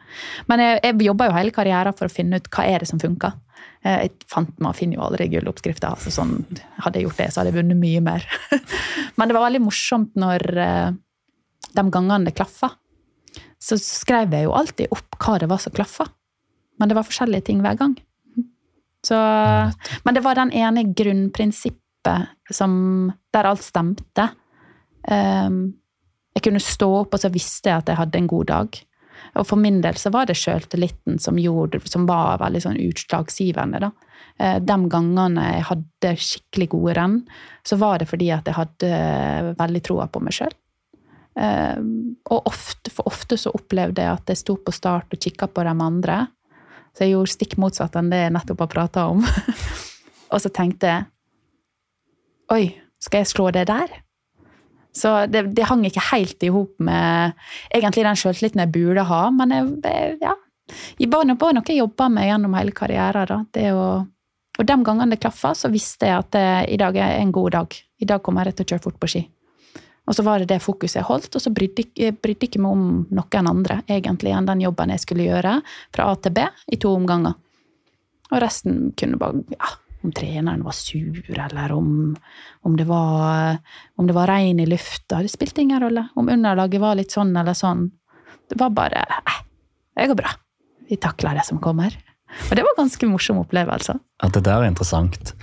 [0.51, 3.01] Men jeg, jeg jobba jo hele karrieren for å finne ut hva er det som
[3.01, 3.33] funka.
[3.83, 5.91] Eh, jeg fant, Man finner jo aldri gulloppskrifta.
[5.93, 6.37] Altså sånn,
[6.85, 8.27] hadde jeg gjort det, så hadde jeg vunnet mye mer.
[9.17, 10.95] Men det var veldig morsomt når eh,
[11.73, 12.71] de gangene det klaffa.
[13.63, 16.07] Så skrev jeg jo alltid opp hva det var som klaffa.
[16.79, 17.93] Men det var forskjellige ting hver gang.
[19.03, 19.17] Så,
[20.03, 24.29] men det var den ene grunnprinsippet som, der alt stemte.
[25.03, 25.73] Um,
[26.33, 28.79] jeg kunne stå opp, og så visste jeg at jeg hadde en god dag.
[29.39, 31.37] Og for min del så var det sjøltilliten som,
[31.89, 33.81] som var veldig sånn utslagsgivende.
[33.85, 33.91] da.
[34.41, 37.17] Eh, de gangene jeg hadde skikkelig gode renn,
[37.65, 40.53] så var det fordi at jeg hadde eh, veldig troa på meg sjøl.
[41.39, 41.81] Eh,
[42.29, 45.65] og ofte, for ofte så opplevde jeg at jeg sto på start og kikka på
[45.65, 46.23] de andre.
[46.93, 49.25] Så jeg gjorde stikk motsatt enn det jeg nettopp har prata om.
[50.33, 51.09] og så tenkte jeg
[52.53, 52.65] Oi,
[53.01, 54.02] skal jeg slå det der?
[54.93, 57.33] Så det, det hang ikke helt i hop med
[57.73, 59.21] egentlig den sjøltilliten jeg burde ha.
[59.33, 60.35] Men jeg, ja,
[61.01, 63.47] jeg var noe jeg jobba med gjennom hele karrieren.
[63.73, 63.87] Å,
[64.53, 67.57] og de gangene det klaffa, så visste jeg at det, i dag er en god
[67.57, 67.79] dag.
[67.99, 69.23] I dag kommer jeg rett og kjøre fort på ski.
[70.03, 72.87] Og så var det det fokuset jeg holdt, og så brydde jeg ikke meg om
[73.07, 75.55] noen andre egentlig enn den jobben jeg skulle gjøre
[75.95, 76.43] fra A til B
[76.75, 77.37] i to omganger.
[78.33, 79.69] Og resten kunne bare ja,
[80.03, 82.15] om treneren var sur, eller om,
[82.61, 83.57] om, det var,
[83.95, 85.21] om det var regn i lufta.
[85.23, 86.07] Det spilte ingen rolle.
[86.15, 87.87] Om underlaget var litt sånn eller sånn.
[88.51, 89.37] Det var bare eh,
[89.95, 90.33] Det går bra.
[90.89, 91.95] Vi takler det som kommer.
[92.49, 93.95] Og det var ganske morsom opplevelse.
[94.23, 95.33] Ja, Det der er interessant.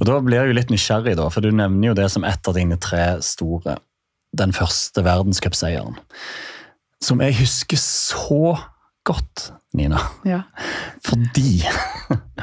[0.00, 2.48] Og Da blir jeg jo litt nysgjerrig, da, for du nevner jo det som ett
[2.48, 3.78] av dine tre store.
[4.36, 5.96] Den første verdenscupseieren.
[7.02, 8.56] Som jeg husker så
[9.06, 10.00] godt, Nina.
[10.24, 10.42] Ja.
[11.04, 11.62] Fordi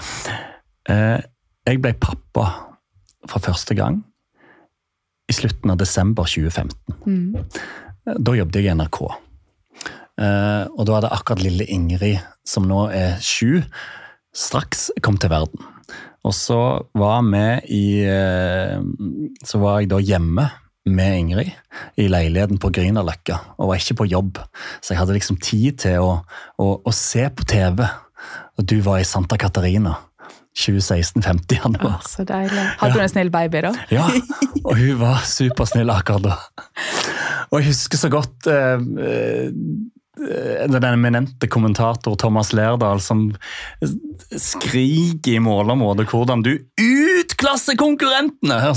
[0.89, 1.19] eh,
[1.67, 2.47] jeg ble pappa
[3.30, 4.02] for første gang
[5.32, 6.97] i slutten av desember 2015.
[7.08, 8.17] Mm.
[8.19, 8.99] Da jobbet jeg i NRK.
[10.21, 13.63] Eh, og da hadde akkurat lille Ingrid, som nå er sju,
[14.36, 15.63] straks kom til verden.
[16.23, 16.60] Og så
[16.95, 18.78] var vi i eh,
[19.43, 20.45] Så var jeg da hjemme
[20.88, 21.52] med Ingrid
[21.99, 24.39] i leiligheten på Grünerløkka og var ikke på jobb.
[24.82, 26.15] Så jeg hadde liksom tid til å,
[26.60, 27.84] å, å se på TV.
[28.60, 29.95] Og du var i Santa Catarina.
[30.53, 31.97] 2016-50 januar.
[31.97, 32.65] Ah, så deilig.
[32.79, 33.73] Hadde du en snill baby, da?
[33.89, 34.05] ja,
[34.63, 36.35] og hun var supersnill akkurat da.
[37.49, 39.47] Og jeg husker så godt eh, eh,
[40.13, 43.32] den eminente kommentator Thomas Lærdal som
[44.38, 48.60] skriker i målområdet hvordan du utklasser konkurrentene!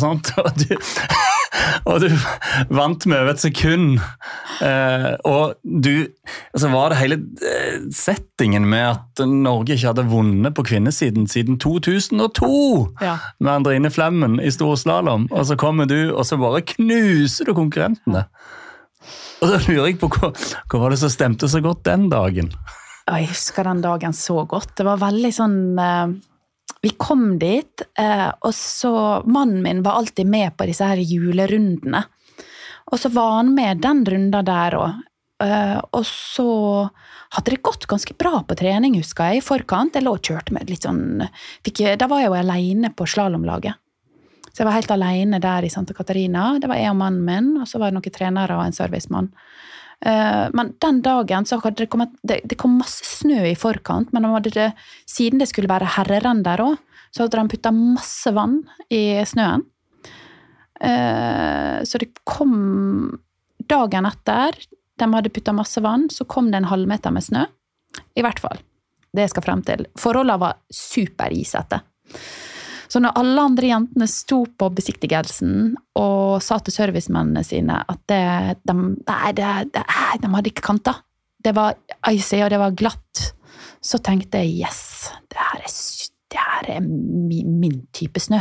[0.47, 0.77] Og du,
[1.89, 2.09] og du
[2.75, 4.01] vant med over et sekund.
[4.65, 6.07] Eh, og du
[6.55, 11.59] altså var det hele eh, settingen med at Norge ikke hadde vunnet på kvinnesiden siden
[11.63, 12.53] 2002!
[13.01, 13.17] Ja.
[13.41, 17.55] Med Andrine Flemmen i stor slalåm, Og så kommer du, og så bare knuser du
[17.57, 18.27] konkurrentene.
[19.43, 22.49] Og da lurer jeg på hva, hva var det som stemte så godt den dagen?
[23.07, 24.73] Jeg husker den dagen så godt.
[24.79, 26.15] Det var veldig sånn eh,
[26.83, 28.93] Vi kom dit, eh, og så
[29.29, 32.03] Mannen min var alltid med på disse her julerundene.
[32.87, 35.05] Og så var han med den runda der òg.
[35.93, 36.51] og så
[37.35, 39.99] hadde det gått ganske bra på trening, husker jeg, i forkant.
[39.99, 41.27] Jeg lå og kjørte med litt sånn
[41.67, 43.75] Da var jeg jo aleine på slalåmlaget.
[44.57, 46.55] Så jeg var helt alene der i Santa Catarina.
[46.57, 49.29] Det var jeg og mannen min, og så var det noen trenere og en servicemann.
[50.01, 54.15] Eh, Men den dagen så hadde det kommet Det, det kom masse snø i forkant,
[54.17, 54.73] men de det,
[55.05, 56.79] siden det skulle være herrerenn der òg,
[57.13, 59.67] så hadde de putta masse vann i snøen.
[60.81, 63.21] Eh, Så det kom
[63.69, 64.57] Dagen etter
[64.97, 67.45] de hadde putta masse vann, så kom det en halvmeter med snø.
[68.17, 68.59] I hvert fall.
[69.13, 69.87] Det jeg skal frem til.
[69.99, 71.83] Forholdene var superisete.
[72.89, 78.23] Så når alle andre jentene sto på besiktigelsen og sa til servicemennene sine at det,
[78.69, 79.85] de, nei, det, det,
[80.23, 81.03] de hadde ikke kanter,
[81.45, 81.77] det var
[82.11, 83.31] icy og det var glatt,
[83.85, 84.83] så tenkte jeg yes,
[85.31, 85.75] det her er,
[86.33, 88.41] det her er min, min type snø.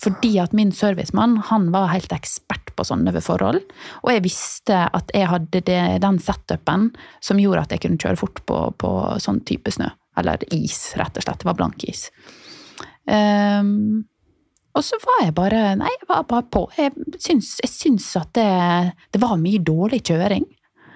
[0.00, 3.62] Fordi at min servicemann han var helt ekspert på sånne forhold.
[4.02, 6.90] Og jeg visste at jeg hadde det, den setupen
[7.24, 8.90] som gjorde at jeg kunne kjøre fort på, på
[9.22, 9.88] sånn type snø.
[10.20, 11.40] Eller is, rett og slett.
[11.42, 12.08] Det var blank is.
[13.10, 14.04] Ehm,
[14.74, 16.66] og så var jeg bare Nei, jeg var bare på.
[16.78, 18.50] Jeg syns, jeg syns at det,
[19.14, 20.46] det var mye dårlig kjøring.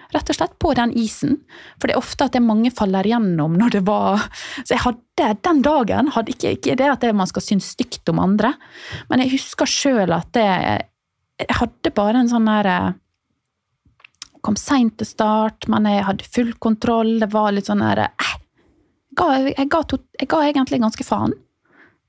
[0.08, 1.36] Rett og slett på den isen.
[1.76, 4.22] For det er ofte at det mange faller gjennom når det var
[4.62, 8.08] Så jeg hadde den dagen hadde ikke, ikke det at det man skal synes stygt
[8.08, 8.52] om andre,
[9.10, 10.46] men jeg husker sjøl at det,
[11.42, 12.78] jeg hadde bare en sånn derre
[14.46, 17.16] Kom seint til start, men jeg hadde full kontroll.
[17.18, 18.28] Det var litt sånn der eh,
[19.18, 19.68] jeg jeg,
[20.22, 21.34] jeg ga egentlig ganske faen.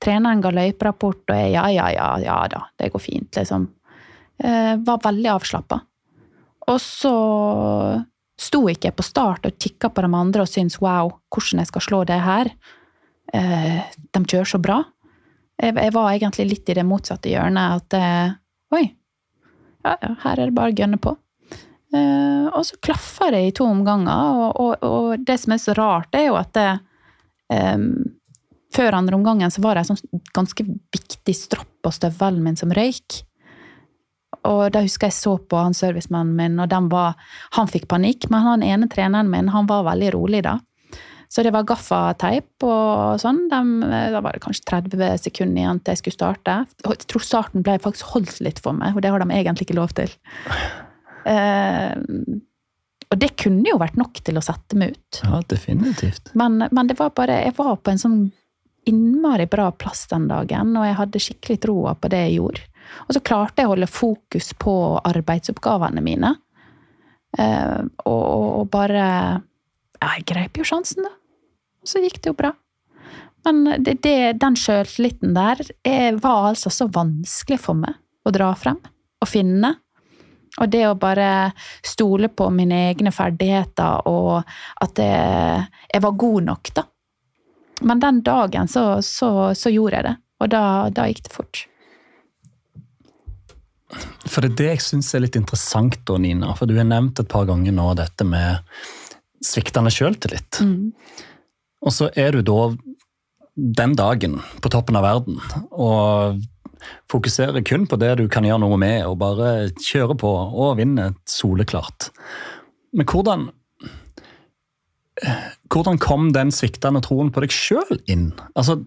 [0.00, 3.68] Treneren ga løyperapport, og jeg ja, ja, ja, ja da, det går fint, liksom.
[4.40, 5.80] Eh, var veldig avslappa.
[6.70, 7.14] Og så
[8.40, 11.70] sto ikke jeg på start og kikka på de andre og syntes wow, hvordan jeg
[11.70, 12.52] skal slå det her.
[13.34, 13.80] Eh,
[14.14, 14.80] de kjører så bra.
[15.60, 18.38] Jeg, jeg var egentlig litt i det motsatte hjørnet, at eh,
[18.78, 18.86] oi,
[19.84, 21.14] ja, ja, her er det bare å gønne på.
[21.90, 25.76] Eh, og så klaffer det i to omganger, og, og, og det som er så
[25.76, 26.68] rart, er jo at det,
[27.52, 27.92] em,
[28.74, 32.72] før andre omgangen så var det en sånn ganske viktig stropp på støvelen min som
[32.74, 33.22] røyk.
[34.46, 37.18] Og da husker jeg så på han servicemannen min, og den var,
[37.56, 38.28] han fikk panikk.
[38.32, 40.58] Men han ene treneren min han var veldig rolig da.
[41.30, 43.44] Så det var gaffateip og sånn.
[43.52, 43.58] De,
[44.10, 46.56] da var det kanskje 30 sekunder igjen til jeg skulle starte.
[46.82, 49.78] Jeg tror starten ble faktisk holdt litt for meg, og det har de egentlig ikke
[49.78, 50.10] lov til.
[51.30, 51.94] Eh,
[53.10, 55.22] og det kunne jo vært nok til å sette meg ut.
[55.22, 56.32] Ja, definitivt.
[56.38, 58.20] Men, men det var bare, jeg var på en sånn
[58.88, 62.66] innmari bra plass den dagen, og jeg hadde skikkelig troa på det jeg gjorde.
[63.06, 64.74] Og så klarte jeg å holde fokus på
[65.06, 66.32] arbeidsoppgavene mine.
[67.38, 69.04] Eh, og, og, og bare
[70.00, 71.12] Ja, jeg grep jo sjansen, da.
[71.84, 72.54] Så gikk det jo bra.
[73.44, 78.50] Men det, det, den sjøltilliten der eh, var altså så vanskelig for meg å dra
[78.58, 78.80] frem
[79.20, 79.74] og finne.
[80.60, 81.52] Og det å bare
[81.86, 84.40] stole på mine egne ferdigheter og
[84.82, 86.86] at jeg, jeg var god nok, da.
[87.80, 90.62] Men den dagen så, så, så gjorde jeg det, og da,
[90.94, 91.64] da gikk det fort.
[94.30, 96.52] For det er det jeg syns er litt interessant, da, Nina.
[96.58, 98.62] For du har nevnt et par ganger nå dette med
[99.44, 100.60] sviktende sjøltillit.
[101.80, 102.70] Og så er du da
[103.56, 105.40] den dagen på toppen av verden
[105.72, 106.40] og
[107.10, 111.10] fokuserer kun på det du kan gjøre noe med, og bare kjøre på og vinne
[111.28, 112.08] soleklart.
[112.96, 113.48] Men hvordan
[115.70, 118.30] Hvordan kom den sviktende troen på deg sjøl inn?
[118.58, 118.80] Altså,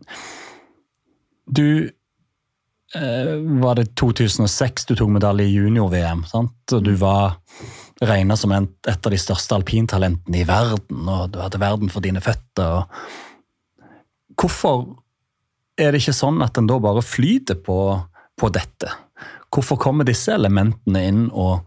[1.48, 1.68] du
[2.96, 6.26] eh, Var det 2006 du tok medalje i junior-VM?
[6.28, 6.76] sant?
[6.76, 7.38] Og du var
[8.04, 12.04] regna som en, et av de største alpintalentene i verden, og du hadde verden for
[12.04, 12.82] dine føtter.
[12.82, 13.88] Og...
[14.40, 14.84] Hvorfor
[15.80, 17.78] er det ikke sånn at en da bare flyter på,
[18.40, 18.92] på dette?
[19.54, 21.64] Hvorfor kommer disse elementene inn og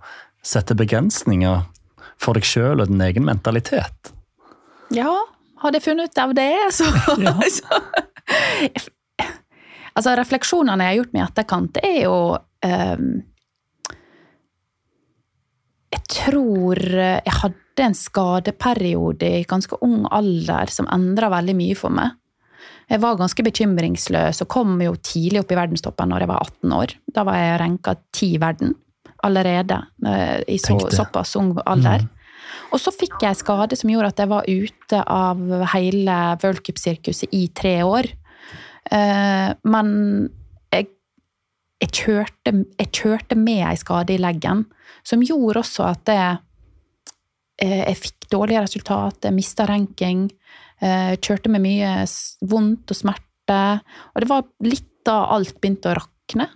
[0.47, 1.65] setter begrensninger
[2.21, 4.13] for deg sjøl og din egen mentalitet?
[4.95, 5.13] Ja,
[5.63, 6.91] hadde jeg funnet ut av det, så,
[7.23, 7.35] Ja.
[7.51, 7.83] så
[9.97, 13.07] Altså, refleksjonene jeg har gjort meg i etterkant, er jo um,
[15.95, 21.95] Jeg tror jeg hadde en skadeperiode i ganske ung alder som endra veldig mye for
[21.97, 22.13] meg.
[22.91, 26.77] Jeg var ganske bekymringsløs og kom jo tidlig opp i verdenstoppen når jeg var 18
[26.77, 26.95] år.
[27.17, 28.77] Da var jeg ranka ti i verden
[29.27, 32.05] allerede eh, i så, såpass ung alder.
[32.05, 32.16] Mm.
[32.73, 37.47] Og så fikk jeg skade som gjorde at jeg var ute av hele worldcupsirkuset i
[37.57, 38.09] tre år.
[38.93, 39.93] Eh, men
[40.75, 40.89] jeg,
[41.83, 44.67] jeg, kjørte, jeg kjørte med ei skade i leggen,
[45.07, 46.43] som gjorde også at jeg,
[47.63, 50.29] eh, jeg fikk dårlige resultater, mista ranking,
[50.81, 51.97] eh, kjørte med mye
[52.47, 53.63] vondt og smerte.
[54.15, 56.51] Og det var litt da alt begynte å rakne.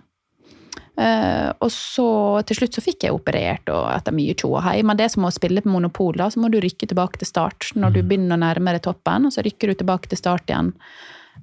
[1.01, 2.07] Eh, og så
[2.45, 4.81] til slutt så fikk jeg operert og etter mye tjo og hei.
[4.85, 7.29] Men det er som å spille på Monopol, da, så må du rykke tilbake til
[7.29, 9.25] start når du begynner å nærme deg toppen.
[9.25, 10.73] Og så rykker du tilbake til start igjen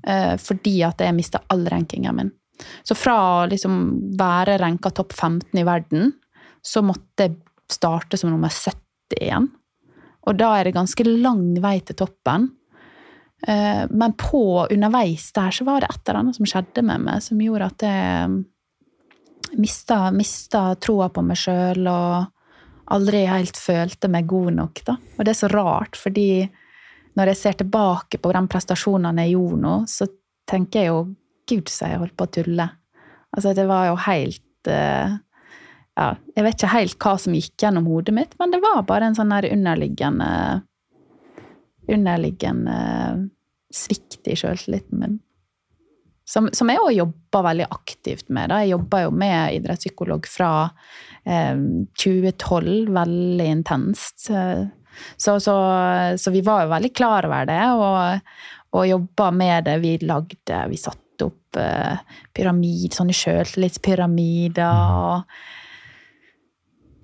[0.07, 2.35] eh, fordi at jeg mista all rankingen min.
[2.87, 3.81] Så fra å liksom
[4.19, 6.13] være ranka topp 15 i verden,
[6.63, 7.39] så måtte jeg
[7.71, 9.49] starte som nummer 70 igjen.
[10.29, 12.51] Og da er det ganske lang vei til toppen.
[13.47, 17.23] Eh, Men på underveis der så var det et eller annet som skjedde med meg,
[17.27, 18.39] som gjorde at jeg
[19.57, 22.35] mista, mista troa på meg sjøl og
[22.95, 24.83] aldri helt følte meg god nok.
[24.87, 24.97] Da.
[25.17, 26.49] Og det er så rart, fordi
[27.19, 30.09] når jeg ser tilbake på de prestasjonene jeg gjorde nå, så
[30.49, 31.01] tenker jeg jo
[31.49, 32.67] Gud, så jeg holdt på å tulle.
[33.33, 35.15] Altså, det var jo helt eh,
[35.97, 39.09] ja, Jeg vet ikke helt hva som gikk gjennom hodet mitt, men det var bare
[39.09, 40.31] en sånn der underliggende
[41.89, 42.75] Underliggende
[43.73, 45.15] svikt i sjøltilliten min.
[46.29, 48.51] Som, som jeg òg jobber veldig aktivt med.
[48.51, 48.61] Da.
[48.61, 50.51] Jeg jobber jo med idrettspsykolog fra
[51.25, 51.57] eh,
[51.97, 54.27] 2012, veldig intenst.
[55.17, 55.55] Så, så,
[56.21, 58.35] så vi var jo veldig klar over det, og,
[58.77, 59.79] og jobba med det.
[59.81, 61.97] Vi lagde Vi satte opp eh,
[62.37, 65.01] pyramid, sånne sjøltillitspyramider.
[65.09, 65.41] Og,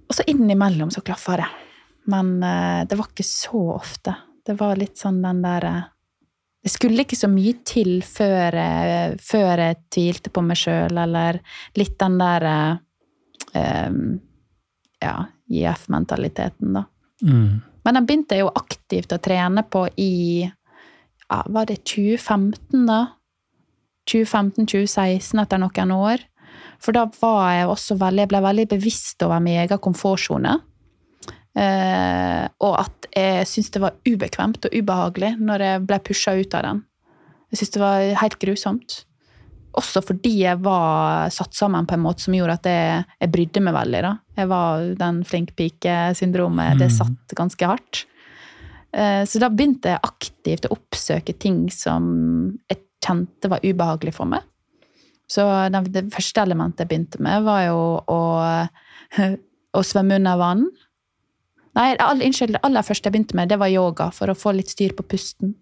[0.05, 1.49] og så innimellom så klaffa det.
[2.13, 4.19] Men eh, det var ikke så ofte.
[4.45, 5.79] Det var litt sånn den derre
[6.65, 11.37] det skulle ikke så mye til før jeg, før jeg tvilte på meg sjøl, eller
[11.77, 12.47] litt den der
[13.53, 13.99] um,
[15.05, 15.17] ja,
[15.53, 16.87] IF-mentaliteten, da.
[17.21, 17.61] Mm.
[17.85, 23.01] Men den begynte jeg jo aktivt å trene på i ja, Var det 2015, da?
[24.09, 26.25] 2015-2016, etter noen år.
[26.81, 30.59] For da var jeg også veldig, jeg ble veldig bevisst over min egen komfortsone.
[31.55, 36.55] Eh, og at jeg syntes det var ubekvemt og ubehagelig når jeg ble pusha ut
[36.59, 36.81] av den.
[37.53, 38.97] Jeg syntes det var helt grusomt.
[39.79, 43.63] Også fordi jeg var satt sammen på en måte som gjorde at jeg, jeg brydde
[43.67, 44.03] meg veldig.
[44.07, 44.13] da.
[44.39, 46.79] Jeg var den flink-pike-syndromet.
[46.79, 48.05] Det satt ganske hardt.
[48.95, 52.05] Eh, Så da begynte jeg aktivt å oppsøke ting som
[52.71, 54.43] jeg kjente var ubehagelig for meg.
[55.29, 58.21] Så det, det første elementet jeg begynte med, var jo å,
[59.79, 60.67] å svømme under vann.
[61.75, 64.55] Nei, all, innskyld, det aller første jeg begynte med, det var yoga, for å få
[64.55, 65.57] litt styr på pusten.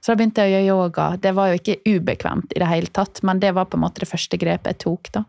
[0.00, 1.06] Så da begynte jeg å gjøre yoga.
[1.20, 4.02] Det var jo ikke ubekvemt i det hele tatt, men det var på en måte
[4.02, 5.10] det første grepet jeg tok.
[5.16, 5.24] da.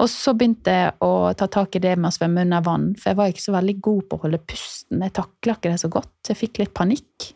[0.00, 3.12] Og så begynte jeg å ta tak i det med å svømme under vann, for
[3.12, 5.04] jeg var ikke så veldig god på å holde pusten.
[5.04, 6.14] Jeg takla ikke det så godt.
[6.30, 7.32] Jeg fikk litt panikk.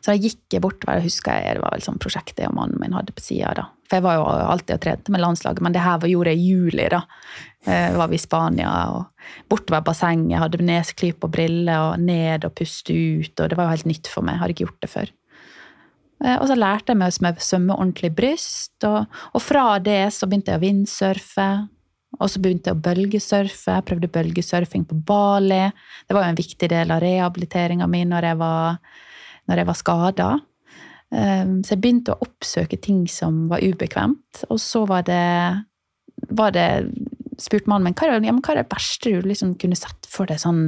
[0.00, 2.56] Så da gikk jeg bortover, jeg husker jeg, det var vel sånn prosjekt jeg og
[2.56, 3.52] mannen min hadde på sida.
[3.56, 3.66] da.
[3.90, 6.50] For jeg var jo alltid og trente med landslaget, men det her gjorde jeg i
[6.54, 6.88] juli.
[6.88, 7.02] da.
[7.66, 12.54] Eh, var vi i Spania og bortover bassenget, hadde neseklyp og briller og ned og
[12.56, 13.34] puste ut.
[13.40, 15.10] og Det var jo helt nytt for meg, jeg hadde ikke gjort det før.
[16.24, 20.26] Eh, Og så lærte jeg meg å svømme ordentlig bryst, og, og fra det så
[20.26, 21.68] begynte jeg å vindsurfe.
[22.20, 23.76] Og så begynte jeg å bølgesurfe.
[23.76, 25.70] Jeg prøvde bølgesurfing på Bali.
[26.08, 28.80] Det var jo en viktig del av rehabiliteringa mi når jeg var,
[29.50, 30.28] når jeg var skada.
[31.10, 34.44] Så jeg begynte å oppsøke ting som var ubekvemt.
[34.46, 35.24] Og så var det,
[36.30, 36.68] var det
[37.40, 40.40] spurte mannen min hva ja, hva er det verste du liksom kunne sett for deg
[40.42, 40.62] sånn,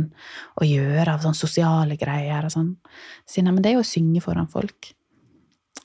[0.61, 2.47] å gjøre av sånn sosiale greier.
[2.49, 2.73] og sånn.
[3.27, 4.93] Så jeg, men det er jo å synge foran folk.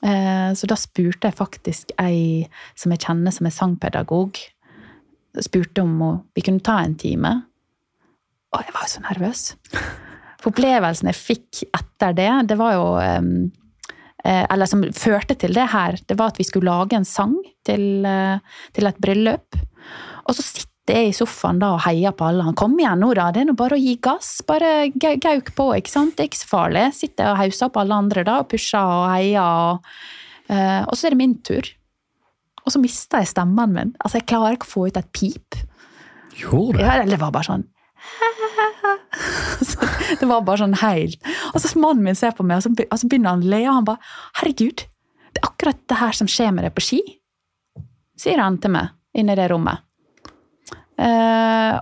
[0.02, 4.38] Eh, Så da spurte jeg faktisk ei som jeg kjenner som er sangpedagog,
[5.44, 7.42] spurte om vi kunne ta en time.
[8.52, 9.48] Og jeg var jo så nervøs.
[10.48, 15.98] Opplevelsen jeg fikk etter det, det var jo eh, Eller som førte til det her,
[16.08, 18.40] det var at vi skulle lage en sang til, eh,
[18.76, 19.58] til et bryllup.
[20.28, 22.44] Og så sitter jeg i sofaen da og heier på alle.
[22.44, 23.30] Han kom igjen nå, da.
[23.32, 24.38] Det er nå bare å gi gass.
[24.48, 26.16] Bare gauk på, ikke sant.
[26.16, 26.84] Det er ikke så farlig.
[26.96, 29.40] Sitter og hauser på alle andre da, og pusher og heier.
[29.72, 29.90] Og,
[30.52, 31.72] eh, og så er det min tur.
[32.64, 33.96] Og så mister jeg stemmen min.
[34.02, 35.60] Altså, jeg klarer ikke å få ut et pip.
[36.38, 36.84] Gjorde det?
[36.84, 37.64] Ja, eller det var bare sånn
[37.98, 38.47] Så
[40.20, 41.18] Det var bare sånn helt
[41.52, 43.88] Og så mannen min ser på meg, og så, begynner han å le, og han
[43.88, 44.00] bare
[44.40, 44.86] 'Herregud,
[45.34, 47.04] det er akkurat det her som skjer med deg på ski',
[48.18, 49.84] sier han til meg inne i det rommet.
[50.98, 51.78] Uh,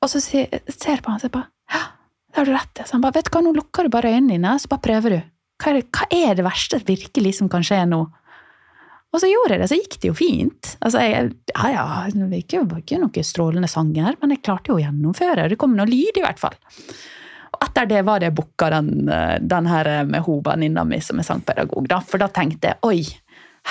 [0.00, 1.82] og så ser jeg på han og sier bare 'Ja,
[2.30, 2.86] det har du rett i'.
[2.86, 5.10] Så han bare 'Vet du hva, nå lukker du bare øynene dine, så bare prøver
[5.10, 5.22] du'.
[5.60, 8.06] Hva er, det, hva er det verste virkelig som kan skje nå?
[9.10, 10.68] Og så gjorde jeg det, så gikk det jo fint.
[10.86, 14.82] Altså, jeg, ja, ja, Det var ikke, noen strålende sanger, men jeg klarte jo å
[14.84, 15.48] gjennomføre.
[15.50, 16.54] Det kom noe lyd, i hvert fall.
[17.60, 21.88] Etter det var det booka den, den her med hun venninna mi som er sangpedagog.
[21.90, 21.98] Da.
[22.00, 23.02] For da tenkte jeg oi,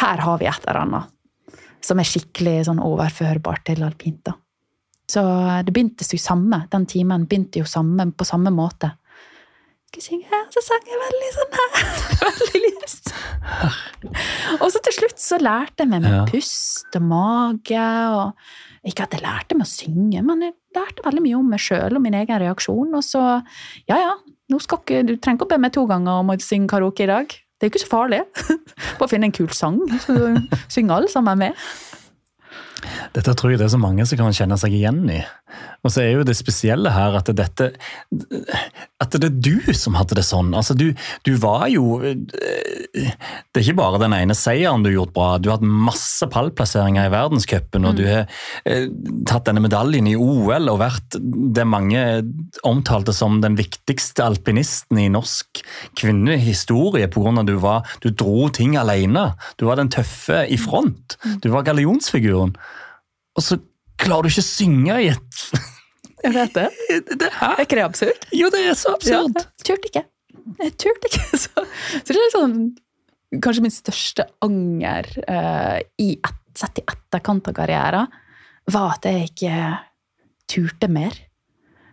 [0.04, 1.16] her har vi et eller annet
[1.82, 4.22] som er skikkelig sånn overførbart til alpint.
[4.28, 4.36] da.
[5.10, 5.24] Så
[5.66, 8.92] det begynte jo samme, den timen begynte jo samme, på samme måte.
[10.00, 11.80] Synge her, så sang jeg veldig sånn her.
[12.24, 13.10] veldig lyst.
[14.62, 16.22] og så til slutt så lærte jeg meg med Ja.
[16.30, 17.84] pust og mage.
[18.16, 21.60] og Ikke at jeg lærte meg å synge, men jeg lærte veldig mye om meg
[21.60, 22.96] sjøl og min egen reaksjon.
[22.96, 23.26] Og så,
[23.92, 24.14] ja ja,
[24.56, 27.28] ikke, du trenger ikke å be meg to ganger om å synge karaoke i dag.
[27.60, 28.22] Det er jo ikke så farlig.
[29.02, 30.16] Bare finne en kul sang, så
[30.72, 31.68] synger alle sammen med.
[33.12, 35.20] Dette tror jeg det er så mange som kan kjenne seg igjen i.
[35.84, 37.70] Og så er jo det spesielle her at dette
[39.00, 40.52] At det er du som hadde det sånn.
[40.58, 40.90] Altså, du,
[41.24, 45.30] du var jo Det er ikke bare den ene seieren du har gjort bra.
[45.40, 48.26] Du har hatt masse pallplasseringer i verdenscupen, og du har
[48.68, 48.90] eh,
[49.30, 52.04] tatt denne medaljen i OL og vært det mange
[52.68, 55.64] omtalte som den viktigste alpinisten i norsk
[56.00, 57.46] kvinnehistorie pga.
[57.48, 59.34] du var Du dro ting alene.
[59.58, 61.18] Du var den tøffe i front.
[61.44, 62.56] Du var gallionsfiguren.
[63.38, 63.60] Og så
[64.00, 65.42] klarer du ikke å synge i et
[66.20, 66.68] Jeg vet det.
[67.22, 67.30] det.
[67.32, 68.30] Er ikke det absurd?
[68.36, 69.38] Jo, det er så absurd.
[69.38, 70.06] Ja, jeg turte ikke.
[70.60, 71.26] Jeg turte ikke.
[71.44, 71.66] Så,
[72.04, 72.60] så det er sånn
[73.44, 78.16] Kanskje min største anger uh, i et, sett i etterkant av karrieren,
[78.74, 79.58] var at jeg ikke
[80.50, 81.14] turte mer.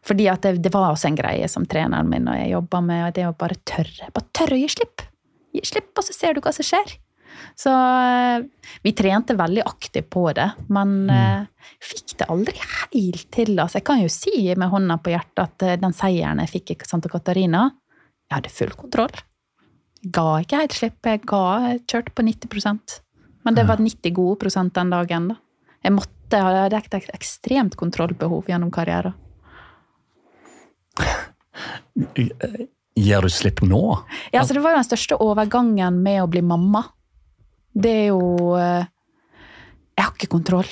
[0.06, 3.02] Fordi at det, det var også en greie som treneren min og jeg jobba med,
[3.04, 4.08] og det å bare tørre.
[4.16, 5.04] Bare tørre å gi slipp.
[5.52, 6.96] Gi slipp, og så ser du hva som skjer.
[7.58, 8.44] Så eh,
[8.84, 13.54] vi trente veldig aktivt på det, men eh, fikk det aldri helt til.
[13.56, 16.74] Altså, jeg kan jo si med hånda på hjertet at eh, den seieren jeg fikk
[16.74, 17.68] i Santa Catarina,
[18.26, 19.24] jeg hadde full kontroll.
[20.12, 20.98] Ga ikke helt slipp.
[21.06, 22.96] Jeg ga, jeg kjørte på 90%
[23.46, 25.28] Men det var 90 gode prosent den dagen.
[25.30, 25.36] da.
[25.82, 29.14] Jeg måtte ha et ekstremt kontrollbehov gjennom karrieren.
[32.96, 33.82] Gir du slipp nå?
[34.32, 36.84] Ja, altså, Det var jo den største overgangen med å bli mamma.
[37.76, 38.86] Det er jo eh,
[39.96, 40.68] Jeg har ikke kontroll,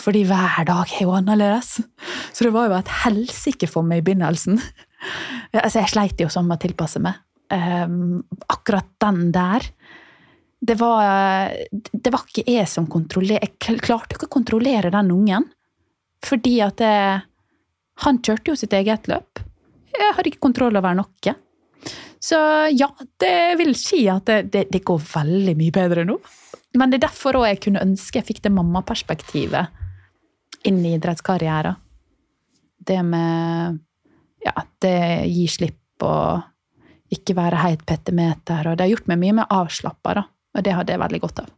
[0.00, 1.78] fordi hver dag er jo annerledes.
[2.32, 4.60] Så det var jo et helsike for meg i begynnelsen.
[5.52, 7.20] Altså, jeg sleit jo sånn med å tilpasse meg.
[7.46, 9.68] Um, akkurat den der
[10.66, 15.46] det var, det var ikke jeg som kontrollerte Jeg klarte ikke å kontrollere den ungen.
[16.26, 16.94] Fordi at det,
[18.02, 19.42] han kjørte jo sitt eget løp.
[19.92, 21.34] Jeg hadde ikke kontroll over noe.
[22.26, 22.38] Så
[22.74, 22.88] ja,
[23.22, 26.16] det vil si at det, det, det går veldig mye bedre nå.
[26.76, 31.78] Men det er derfor òg jeg kunne ønske jeg fikk det mammaperspektivet inn i idrettskarrieren.
[32.86, 33.78] Det med
[34.46, 34.98] ja, det
[35.30, 38.66] gir slipp og ikke være heit petimeter.
[38.66, 40.24] Og det har gjort meg mye mer avslappa.
[40.56, 41.52] Og det hadde jeg veldig godt av.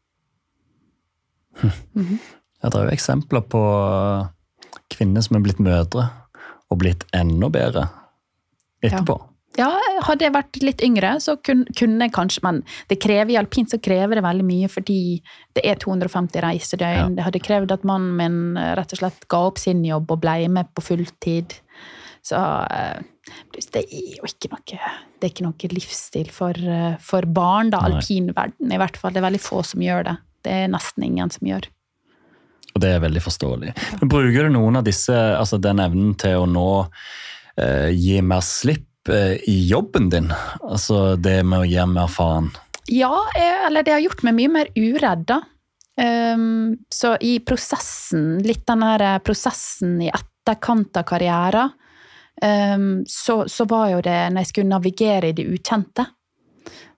[2.59, 3.61] Ja, det er jo eksempler på
[4.91, 6.09] kvinner som er blitt mødre
[6.69, 7.87] og blitt enda bedre
[8.85, 9.15] etterpå.
[9.15, 13.39] Ja, hadde jeg vært litt yngre, så kun, kunne jeg kanskje Men det krever i
[13.41, 15.01] alpint så krever det veldig mye, fordi
[15.59, 16.99] det er 250 reisedøgn.
[16.99, 17.09] Ja.
[17.17, 20.23] Det hadde krevd at mannen min eh, rett og slett ga opp sin jobb og
[20.23, 21.57] ble med på fulltid.
[22.29, 23.01] Så eh,
[23.73, 27.83] det er jo ikke noe Det er ikke noe livsstil for, eh, for barn, da.
[27.89, 29.15] Alpinverden i hvert fall.
[29.15, 30.17] Det er veldig få som gjør det.
[30.47, 31.69] Det er nesten ingen som gjør.
[32.75, 33.73] Og det er veldig forståelig.
[34.01, 36.69] Men bruker du noen av disse, altså den evnen til å nå
[37.59, 40.33] eh, gi mer slipp eh, i jobben din?
[40.63, 42.51] Altså det med å gi mer faen?
[42.89, 45.43] Ja, eh, eller det har gjort meg mye mer uredd, da.
[45.99, 51.73] Um, så i prosessen, litt den her eh, prosessen i etterkant av karrieren,
[52.39, 56.07] um, så, så var jo det, når jeg skulle navigere i det ukjente,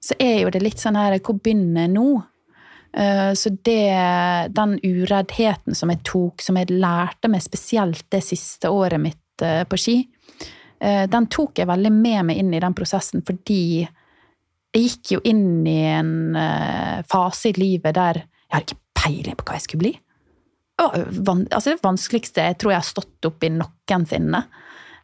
[0.00, 2.11] så er jo det litt sånn her Hvor begynner jeg nå?
[3.36, 3.90] Så det,
[4.56, 9.78] den ureddheten som jeg tok, som jeg lærte meg spesielt det siste året mitt på
[9.78, 9.98] ski,
[10.80, 13.84] den tok jeg veldig med meg inn i den prosessen, fordi
[14.70, 19.38] jeg gikk jo inn i en eh, fase i livet der jeg hadde ikke peiling
[19.38, 19.92] på hva jeg skulle bli.
[20.80, 24.40] Det var altså det vanskeligste jeg tror jeg har stått opp i noensinne.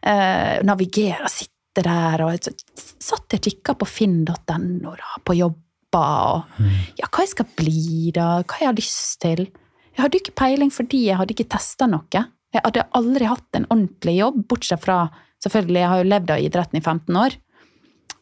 [0.06, 4.92] Uh, navigere, sitte der og satt jeg og kikka på finn.no,
[5.26, 5.64] på jobber
[5.96, 6.60] og
[6.98, 9.44] ja, hva jeg skal bli, da, hva jeg har lyst til.
[9.92, 12.24] Jeg hadde jo ikke peiling fordi jeg hadde ikke testa noe.
[12.54, 15.00] Jeg hadde aldri hatt en ordentlig jobb, bortsett fra
[15.46, 17.38] Selvfølgelig, jeg har jo levd av idretten i 15 år.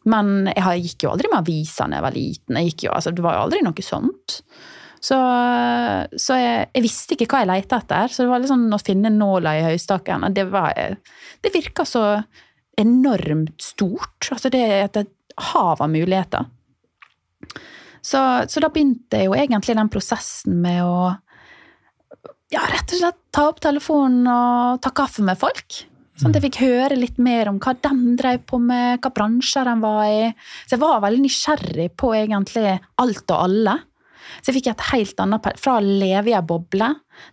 [0.05, 2.59] Men jeg gikk jo aldri med aviser da jeg var liten.
[2.61, 4.39] Jeg jo, altså, det var jo aldri noe sånt.
[5.05, 5.17] Så,
[6.21, 8.13] så jeg, jeg visste ikke hva jeg lette etter.
[8.13, 10.27] Så det var litt sånn å finne nåla i høystakken.
[10.35, 10.77] Det, var,
[11.41, 12.05] det virka så
[12.77, 14.29] enormt stort.
[14.29, 15.01] Altså det er et
[15.53, 16.45] hav av muligheter.
[18.05, 21.15] Så, så da begynte jo egentlig den prosessen med å
[22.53, 25.81] ja, rett og slett ta opp telefonen og ta kaffe med folk.
[26.15, 29.67] Sånn at jeg fikk høre litt mer om hva de drev på med, hva bransjer
[29.67, 30.29] de var i.
[30.63, 33.75] Så jeg var veldig nysgjerrig på egentlig alt og alle.
[34.39, 36.87] Så jeg fikk et helt annet Fra å leve i ei boble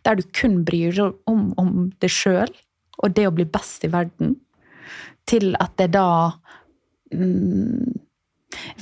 [0.06, 2.50] der du kun bryr deg om, om deg sjøl
[3.02, 4.36] og det å bli best i verden,
[5.26, 6.30] til at det da
[7.10, 7.94] mm,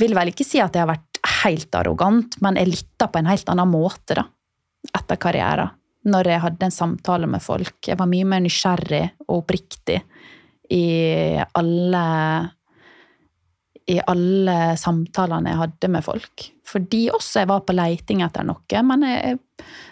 [0.01, 3.31] Vil vel ikke si at jeg har vært helt arrogant, men jeg lytta på en
[3.31, 4.25] helt annen måte da,
[4.97, 5.77] etter karrieren
[6.09, 7.77] når jeg hadde en samtale med folk.
[7.87, 10.01] Jeg var mye mer nysgjerrig og oppriktig
[10.71, 10.87] i
[11.59, 12.05] alle
[13.91, 16.45] i alle samtalene jeg hadde med folk.
[16.69, 19.41] Fordi også jeg var på leiting etter noe, men jeg,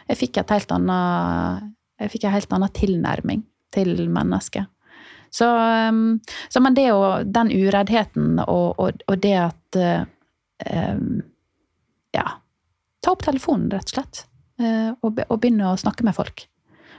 [0.06, 3.40] jeg fikk et helt annet jeg fikk en helt annen tilnærming
[3.74, 4.68] til mennesket.
[5.34, 5.48] Så,
[5.90, 11.18] um, så men det å den ureddheten og, og, og det at um,
[12.16, 12.28] Ja.
[13.04, 14.22] Ta opp telefonen, rett og slett.
[14.58, 16.46] Eh, og, og begynne å snakke med folk.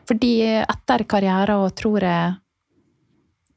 [0.08, 0.34] Fordi
[0.64, 2.38] etter karrieren og tror jeg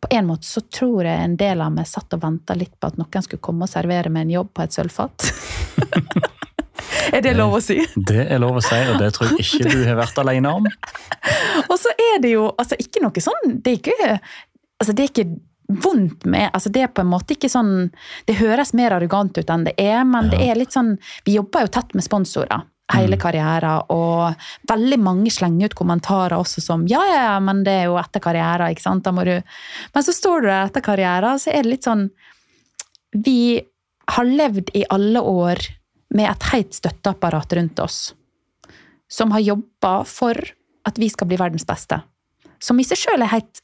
[0.03, 2.89] På en måte så tror jeg en del av meg satt og venta litt på
[2.91, 5.29] at noen skulle komme og servere meg en jobb på et sølvfat.
[7.15, 7.77] er det lov å si?
[7.95, 10.67] Det er lov å si, og det tror jeg ikke du har vært alene om.
[11.71, 14.11] og så er det jo altså ikke noe sånn Det er ikke,
[14.83, 15.29] altså, det er ikke
[15.87, 17.73] vondt med altså Det er på en måte ikke sånn
[18.27, 20.35] Det høres mer arrogant ut enn det er, men ja.
[20.35, 23.23] det er litt sånn Vi jobber jo tett med sponsorer hele mm.
[23.23, 23.85] karrieren.
[23.93, 27.99] Og veldig mange slenger ut kommentarer også som ja, ja, ja, men det er jo
[28.01, 29.05] etter karrieren, ikke sant.
[29.07, 29.37] Da må du
[29.95, 32.09] Men så står du der etter karrieren, så er det litt sånn
[33.13, 33.61] Vi
[34.13, 35.61] har levd i alle år
[36.13, 37.99] med et helt støtteapparat rundt oss.
[39.09, 40.37] Som har jobba for
[40.89, 42.01] at vi skal bli verdens beste.
[42.63, 43.63] Som i seg sjøl er helt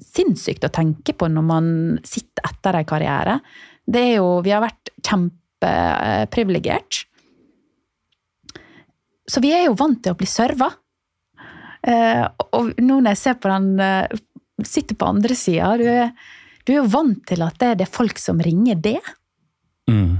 [0.00, 1.66] sinnssykt å tenke på når man
[2.06, 3.38] sitter etter en karriere.
[3.84, 7.04] Det er jo Vi har vært kjempeprivilegert
[9.30, 10.70] så vi er jo vant til å bli serva.
[11.86, 12.24] Eh,
[12.56, 14.18] og nå når jeg ser på den eh,
[14.60, 15.86] Sitter på andre sida, du,
[16.66, 18.98] du, er jo vant til at det er det folk som ringer det.
[19.88, 20.18] Mm.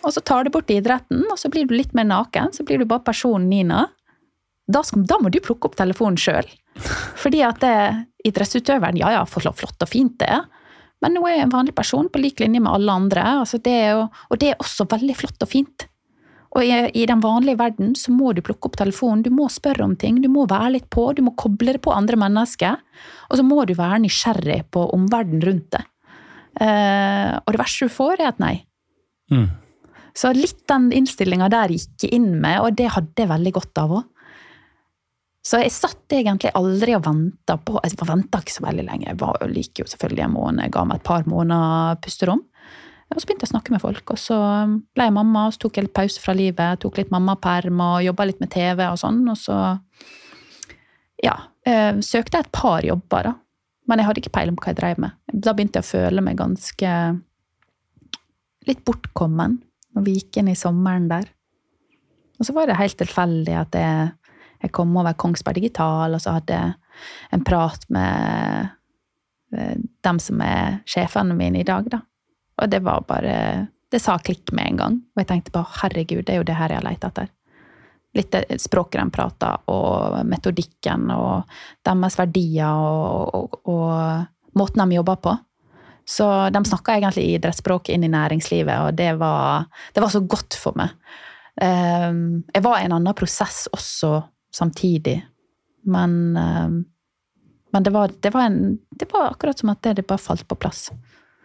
[0.00, 2.54] Og så tar du bort idretten, og så blir du litt mer naken.
[2.56, 3.82] Så blir du bare personen Nina.
[4.64, 6.48] Da, skal, da må du plukke opp telefonen sjøl.
[7.20, 7.74] Fordi at det,
[8.30, 10.40] idrettsutøveren, ja ja, flott og fint det,
[11.00, 13.24] men nå er jeg en vanlig person på lik linje med alle andre.
[13.42, 15.86] Altså det jo, og det er også veldig flott og fint.
[16.50, 19.86] Og i, i, den vanlige verden så må du plukke opp telefonen, du må spørre
[19.86, 22.80] om ting, du må være litt på, du må koble det på andre mennesker.
[23.30, 25.86] Og så må du være nysgjerrig på omverdenen rundt deg.
[26.60, 28.54] Eh, og det verste du får, er et nei.
[29.30, 29.46] Mm.
[30.16, 33.82] Så litt den innstillinga der gikk jeg inn med, og det hadde jeg veldig godt
[33.84, 34.08] av òg.
[35.46, 39.06] Så jeg satt egentlig aldri og venta på Jeg venta ikke så veldig lenge.
[39.08, 42.42] Jeg var, liker jo selvfølgelig en måned, jeg ga meg et par måneder pusterom.
[43.10, 44.36] Og så begynte jeg å snakke med folk, og så
[44.94, 46.78] ble jeg mamma, og så tok jeg litt pause fra livet.
[46.82, 49.24] Tok litt mammaperm og jobba litt med TV og sånn.
[49.32, 49.56] Og så
[51.24, 51.34] ja,
[51.66, 53.34] øh, søkte jeg et par jobber, da.
[53.90, 55.18] Men jeg hadde ikke peiling på hva jeg drev med.
[55.34, 56.94] Da begynte jeg å føle meg ganske
[58.68, 59.58] litt bortkommen
[59.96, 61.26] når vi gikk inn i sommeren der.
[62.38, 64.12] Og så var det helt tilfeldig at jeg,
[64.62, 66.76] jeg kom over Kongsberg Digital, og så hadde jeg
[67.34, 68.70] en prat med
[69.56, 69.74] eh,
[70.06, 72.04] dem som er sjefene mine i dag, da.
[72.60, 73.34] Og det var bare
[73.90, 74.96] Det sa klikk med en gang.
[75.16, 77.30] Og jeg tenkte bare herregud, det er jo det her jeg har leita etter.
[78.14, 81.50] Litt språket de prater, og metodikken, og
[81.86, 85.34] deres verdier, og, og, og måten de jobber på.
[86.06, 90.56] Så de snakka egentlig idrettsspråk inn i næringslivet, og det var, det var så godt
[90.58, 90.94] for meg.
[91.62, 94.16] Ehm, jeg var i en annen prosess også
[94.54, 95.20] samtidig,
[95.86, 96.80] men, ehm,
[97.72, 100.58] men det, var, det, var en, det var akkurat som at det bare falt på
[100.58, 100.88] plass.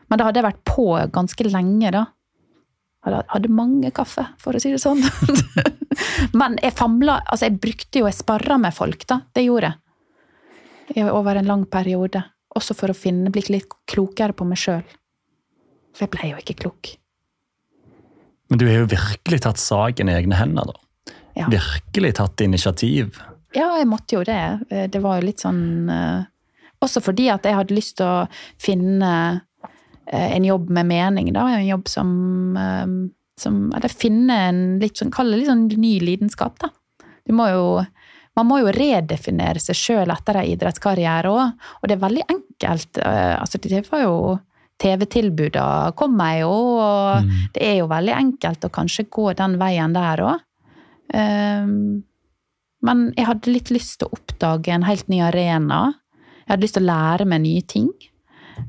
[0.09, 2.05] Men da hadde jeg vært på ganske lenge, da.
[3.05, 5.03] Jeg hadde mange kaffe, for å si det sånn.
[6.39, 9.19] Men jeg famla Altså, jeg brukte jo Jeg sparra med folk, da.
[9.35, 9.71] Det gjorde
[10.95, 11.05] jeg.
[11.09, 12.23] Over en lang periode.
[12.57, 14.83] Også for å finne, bli litt klokere på meg sjøl.
[15.95, 16.91] For jeg ble jo ikke klok.
[18.49, 21.15] Men du har jo virkelig tatt saken i egne hender, da.
[21.35, 21.49] Ja.
[21.51, 23.17] Virkelig tatt initiativ.
[23.57, 24.39] Ja, jeg måtte jo det.
[24.93, 26.23] Det var jo litt sånn uh,
[26.83, 28.25] Også fordi at jeg hadde lyst til å
[28.61, 29.39] finne Eh,
[30.11, 31.47] en jobb med mening, da.
[31.57, 32.09] En jobb som,
[32.57, 32.87] eh,
[33.41, 36.69] som Eller finne en litt sånn, kall det litt sånn ny lidenskap, da.
[37.25, 37.85] Du må jo
[38.35, 42.97] man må jo redefinere seg sjøl etter en idrettskarriere òg, og det er veldig enkelt.
[42.99, 44.17] Eh, altså, det var jo
[44.83, 47.29] TV-tilbudene kommer jo, og mm.
[47.55, 50.43] det er jo veldig enkelt å kanskje gå den veien der òg.
[51.15, 52.03] Um,
[52.85, 55.79] men jeg hadde litt lyst til å oppdage en helt ny arena.
[56.43, 57.87] Jeg hadde lyst til å lære meg nye ting.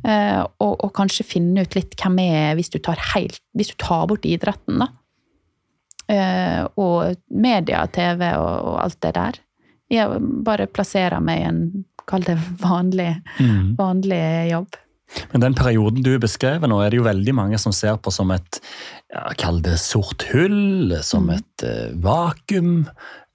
[0.04, 3.76] Eh, og, og, kanskje finne ut litt hvem er hvis du tar, helt, hvis du
[3.82, 4.88] tar bort idretten, da.
[6.08, 9.38] Eh, og media, TV og, og alt det der.
[9.90, 11.62] Jeg bare plasserer meg i en,
[12.06, 13.12] kall det vanlig,
[13.42, 13.74] Mm.
[13.78, 14.76] vanlig jobb.
[15.32, 18.30] Men den perioden du beskrev nå, er det jo veldig mange som ser på som
[18.34, 18.58] et
[19.12, 21.36] ja, Kall det sort hull, som Mm.
[21.36, 22.88] et uh, vakuum.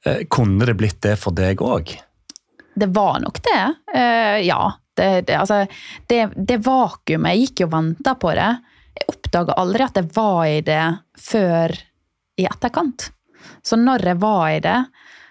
[0.05, 1.93] Eh, kunne det blitt det for deg òg?
[2.75, 3.75] Det var nok det.
[3.93, 4.71] Eh, ja.
[4.97, 5.65] Det, det, altså,
[6.11, 8.49] det, det vakuumet Jeg gikk jo og venta på det.
[8.99, 10.83] Jeg oppdaga aldri at jeg var i det
[11.15, 11.75] før
[12.41, 13.07] i etterkant.
[13.63, 14.77] Så når jeg var i det,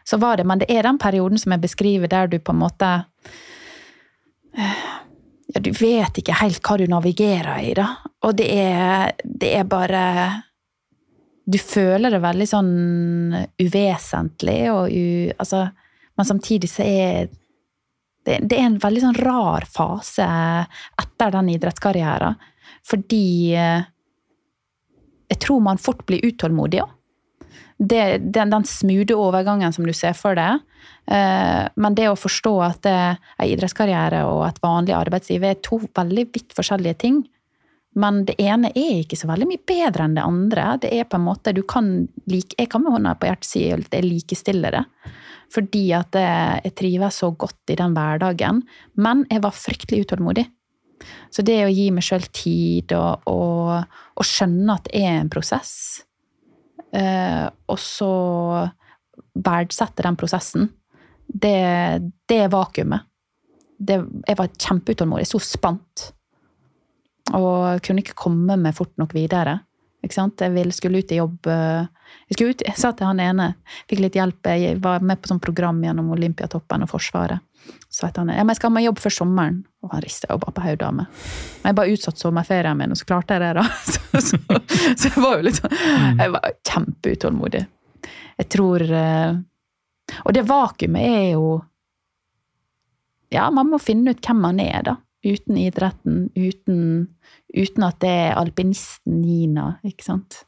[0.04, 2.62] så var det Men det er den perioden som jeg beskriver, der du på en
[2.62, 2.90] måte
[4.56, 7.88] ja, Du vet ikke helt hva du navigerer i, da.
[8.26, 10.04] Og det er, det er bare
[11.46, 12.72] Du føler det veldig sånn
[13.60, 15.30] uvesentlig og u...
[15.36, 15.68] Altså,
[16.16, 17.30] men samtidig så er
[18.26, 20.26] det, det er en veldig sånn rar fase
[21.00, 22.38] etter den idrettskarrieren.
[22.86, 23.84] Fordi eh,
[25.30, 26.96] jeg tror man fort blir utålmodig òg.
[27.80, 30.60] Den, den smoothe overgangen som du ser for deg.
[31.08, 36.26] Eh, Men det å forstå at en idrettskarriere og et vanlig arbeidsliv er to veldig
[36.34, 37.22] vidt forskjellige ting.
[37.98, 40.66] Men det ene er ikke så veldig mye bedre enn det andre.
[40.82, 41.88] Det er på en måte, du kan
[42.30, 44.84] like, Jeg kan med hånda på hjertet si at jeg likestiller det.
[45.50, 48.62] Fordi at jeg trives så godt i den hverdagen.
[49.02, 50.46] Men jeg var fryktelig utålmodig.
[51.32, 55.30] Så det å gi meg sjøl tid og, og, og skjønne at det er en
[55.32, 55.72] prosess,
[56.92, 58.10] eh, og så
[59.40, 60.68] verdsette den prosessen,
[61.24, 61.56] det,
[62.28, 63.06] det er vakuumet.
[63.80, 63.96] Det,
[64.28, 65.28] jeg var kjempeutålmodig.
[65.30, 66.10] Sto spant.
[67.38, 69.60] Og kunne ikke komme meg fort nok videre.
[70.02, 71.46] Jeg ville, skulle ut i jobb.
[71.48, 71.86] eh,
[72.30, 73.52] Jeg, skulle ut, jeg sa til han ene,
[73.90, 77.42] fikk litt hjelp, jeg var med på sånn program gjennom Olympiatoppen og Forsvaret.
[77.88, 79.58] Så vet han ja, men jeg skal ha meg jobb før sommeren.
[79.84, 81.24] Og han rista jo bare på hodet av meg.
[81.60, 83.66] Men jeg bare utsatt sommerferien min, og så klarte jeg det, da.
[84.20, 84.38] Så, så,
[84.98, 85.74] så jeg var jo litt sånn
[86.18, 87.60] Jeg var kjempeutålmodig.
[88.40, 89.36] Jeg tror eh,
[90.26, 91.44] Og det vakuumet er jo
[93.32, 94.96] Ja, man må finne ut hvem man er, da.
[95.24, 96.82] Uten idretten, uten,
[97.54, 100.42] uten at det er alpinisten Nina, ikke sant.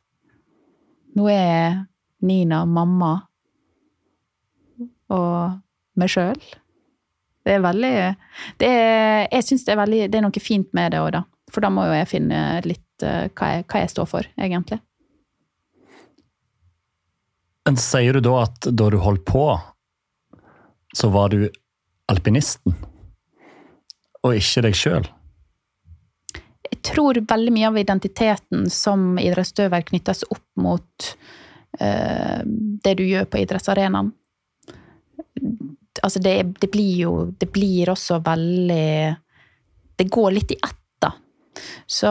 [1.18, 1.82] Nå er
[2.24, 3.12] Nina mamma
[5.12, 5.58] og
[5.98, 6.38] meg sjøl.
[7.42, 7.94] Det er veldig
[8.62, 11.24] det er, Jeg syns det er veldig Det er noe fint med det òg, da.
[11.50, 14.78] For da må jo jeg finne litt uh, hva jeg, hva jeg står for, egentlig.
[17.66, 19.44] Men sier du da at da du holdt på,
[20.96, 21.44] så var du
[22.10, 22.74] alpinisten,
[24.22, 25.06] og ikke deg sjøl?
[26.82, 31.12] Tror veldig mye av identiteten som idrettsutøver knyttes opp mot
[31.80, 34.10] uh, det du gjør på idrettsarenaen.
[36.02, 39.16] Altså det, det blir jo Det blir også veldig
[40.00, 41.10] Det går litt i ett, da.
[41.86, 42.10] Så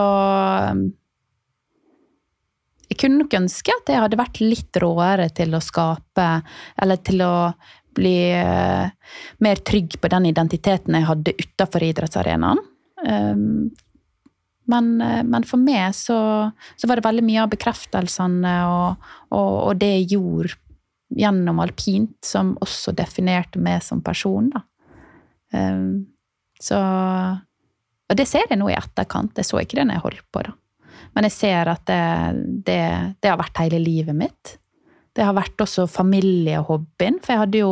[2.92, 6.28] jeg kunne nok ønske at jeg hadde vært litt råere til å skape,
[6.84, 7.36] eller til å
[7.96, 9.14] bli eh,
[9.44, 12.60] mer trygg på den identiteten jeg hadde utafor idrettsarenaen.
[14.70, 16.20] Men, eh, men for meg så,
[16.78, 20.58] så var det veldig mye av bekreftelsene og, og, og det jeg gjorde
[21.18, 24.64] gjennom alpint, som også definerte meg som person, da.
[25.52, 26.08] Um,
[26.62, 26.78] så
[28.08, 29.36] Og det ser jeg nå i etterkant.
[29.36, 30.54] Jeg så ikke det når jeg holdt på, da.
[31.16, 32.02] Men jeg ser at det,
[32.68, 32.82] det,
[33.20, 34.58] det har vært hele livet mitt.
[35.16, 37.72] Det har vært også familiehobbyen, for jeg hadde jo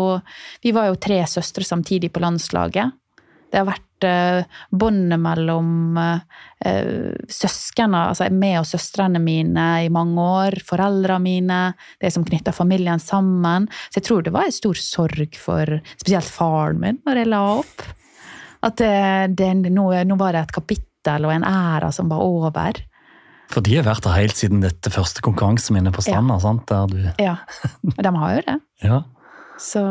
[0.63, 2.95] Vi var jo tre søstre samtidig på landslaget.
[3.49, 10.21] Det har vært eh, båndet mellom eh, søskene, altså meg og søstrene mine i mange
[10.21, 11.61] år, foreldrene mine,
[12.01, 13.65] det som knytta familien sammen.
[13.89, 17.41] Så jeg tror det var en stor sorg for spesielt faren min når jeg la
[17.57, 17.87] opp.
[18.65, 22.83] At det, det, nå, nå var det et kapittel og en æra som var over.
[23.49, 26.67] For de har vært der helt siden dette første konkurranseminnet på Stranda, sant?
[26.69, 27.39] Der du Ja,
[27.95, 28.59] og de har jo det.
[28.89, 29.01] Ja.
[29.59, 29.81] Så,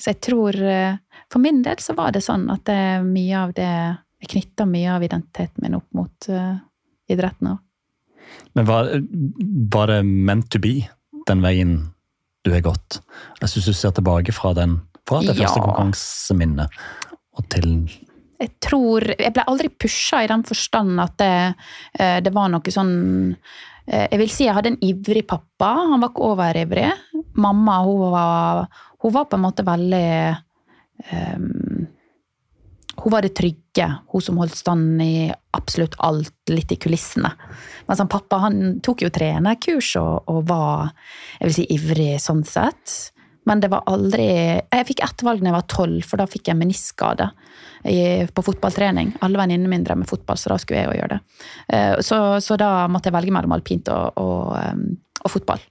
[0.00, 0.94] så jeg tror eh,
[1.32, 3.68] For min del så var det sånn at det, mye av det
[4.22, 6.54] Jeg knytta mye av identiteten min opp mot uh,
[7.10, 7.58] idretten òg.
[8.54, 8.90] Men var,
[9.72, 10.76] var det meant to be,
[11.26, 11.72] den veien
[12.46, 13.00] du har gått?
[13.40, 14.76] Jeg syns du ser tilbake fra, den,
[15.08, 15.42] fra det Ja.
[15.48, 16.78] første konkurranseminnet
[17.34, 17.74] og til
[18.42, 21.34] Jeg tror Jeg ble aldri pusha i den forstand at det,
[21.98, 22.94] eh, det var noe sånn
[23.86, 25.74] eh, Jeg vil si jeg hadde en ivrig pappa.
[25.90, 26.88] Han var ikke overivrig.
[27.34, 28.66] Mamma hun var,
[29.02, 30.08] hun var på en måte veldig
[31.10, 31.86] um,
[33.02, 33.86] Hun var det trygge.
[34.12, 37.32] Hun som holdt stand i absolutt alt, litt i kulissene.
[37.88, 40.92] Mens han pappa han tok jo trenerkurs og, og var
[41.40, 43.12] jeg vil si, ivrig sånn sett.
[43.48, 46.52] Men det var aldri Jeg fikk ett valg da jeg var tolv, for da fikk
[46.52, 47.26] jeg meniskskade
[47.82, 49.16] på fotballtrening.
[49.26, 51.20] Alle venninnene mine drev med fotball, så da skulle jeg jo gjøre det.
[51.74, 54.54] Eh, Så, så da måtte jeg velge mellom alpint og, og,
[55.24, 55.64] og fotball.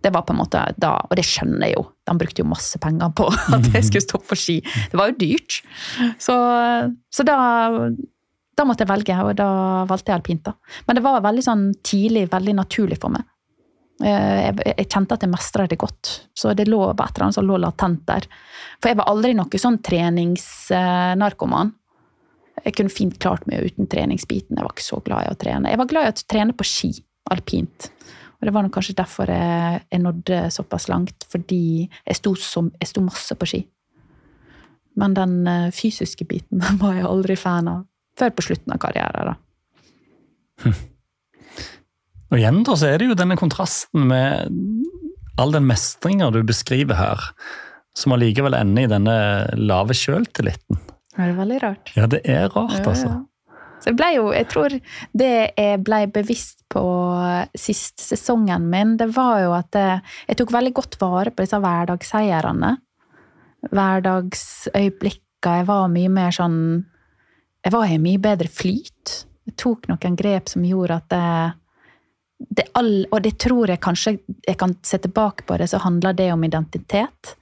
[0.00, 1.84] Det var på en måte da, Og det skjønner jeg jo.
[2.08, 3.26] De brukte jo masse penger på
[3.56, 4.56] at jeg skulle stå på ski.
[4.62, 5.60] Det var jo dyrt.
[6.22, 6.36] Så,
[7.12, 7.36] så da,
[8.56, 9.50] da måtte jeg velge, og da
[9.90, 10.46] valgte jeg alpint.
[10.48, 10.80] da.
[10.88, 13.28] Men det var veldig sånn tidlig veldig naturlig for meg.
[14.00, 17.26] Eh, jeg, jeg kjente at jeg mestra det godt, så det lå på et eller
[17.26, 18.28] annet som lå latent der.
[18.80, 21.74] For jeg var aldri noe sånn treningsnarkoman.
[22.64, 24.56] Jeg kunne fint klart meg uten treningsbiten.
[24.56, 25.70] Jeg var ikke så glad i å trene.
[25.72, 26.90] Jeg var glad i å trene på ski,
[27.32, 27.90] alpint.
[28.40, 32.70] Og det var nok kanskje derfor jeg, jeg nådde såpass langt, fordi jeg sto, som,
[32.80, 33.60] jeg sto masse på ski.
[35.00, 37.84] Men den eh, fysiske biten var jeg aldri fan av
[38.20, 39.34] før på slutten av karrieren.
[39.34, 40.70] da.
[42.30, 44.50] Og igjen da, så er det jo denne kontrasten med
[45.40, 47.24] all den mestringa du beskriver her,
[47.96, 49.16] som allikevel ender i denne
[49.58, 50.78] lave sjøltilliten.
[51.10, 51.90] Det er veldig rart.
[51.96, 52.84] Ja, det er rart, altså.
[52.84, 53.08] Ja, altså.
[53.10, 53.18] ja.
[53.80, 54.74] Så jeg ble jo, jeg tror
[55.16, 56.82] det jeg ble bevisst på
[57.56, 61.60] siste sesongen min, det var jo at jeg, jeg tok veldig godt vare på disse
[61.60, 62.74] hverdagsseierne.
[63.70, 65.56] Hverdagsøyeblikka.
[65.60, 66.60] Jeg var mye mer sånn
[67.64, 69.14] Jeg var i en mye bedre flyt.
[69.48, 71.24] Jeg tok noen grep som gjorde at det,
[72.60, 76.16] det all, Og det tror jeg kanskje jeg kan se tilbake på det, så handler
[76.16, 77.36] det om identitet.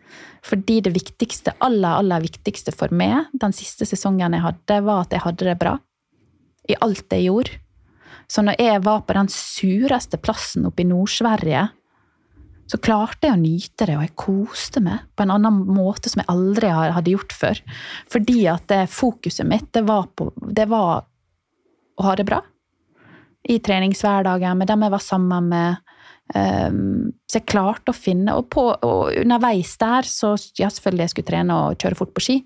[0.47, 5.15] Fordi det viktigste, aller, aller viktigste for meg den siste sesongen jeg hadde, var at
[5.15, 5.75] jeg hadde det bra
[6.69, 7.59] i alt jeg gjorde.
[8.29, 11.69] Så når jeg var på den sureste plassen oppe i Nord-Sverige,
[12.69, 16.21] så klarte jeg å nyte det, og jeg koste meg på en annen måte som
[16.21, 17.63] jeg aldri hadde gjort før.
[18.13, 21.07] Fordi at det, fokuset mitt, det var, på, det var
[21.97, 22.43] å ha det bra.
[23.49, 25.95] I treningshverdagen, med dem jeg var sammen med.
[26.37, 31.13] Um, så jeg klarte å finne Og, på, og underveis der, så ja, selvfølgelig jeg
[31.15, 32.37] skulle trene og kjøre fort på ski.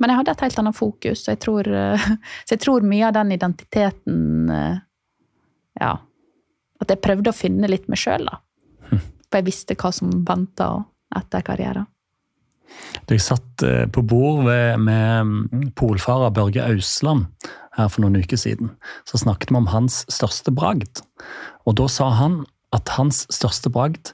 [0.00, 2.08] Men jeg hadde et helt annet fokus, så jeg tror, eh,
[2.46, 4.82] så jeg tror mye av den identiteten eh,
[5.82, 5.96] Ja.
[6.76, 8.40] At jeg prøvde å finne litt meg sjøl, da.
[9.28, 10.68] For jeg visste hva som venta
[11.16, 11.86] etter karrieren.
[13.08, 17.30] Jeg satt eh, på bord ved, med mm, polfarer Børge Ausland
[17.76, 18.72] her for noen uker siden.
[19.08, 21.02] Så snakket vi om hans største bragd.
[21.68, 22.42] Og da sa han
[22.76, 24.12] at hans største bragd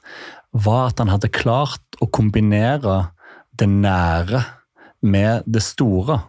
[0.52, 3.06] var at han hadde klart å kombinere
[3.58, 4.42] det nære
[5.02, 6.20] med det store.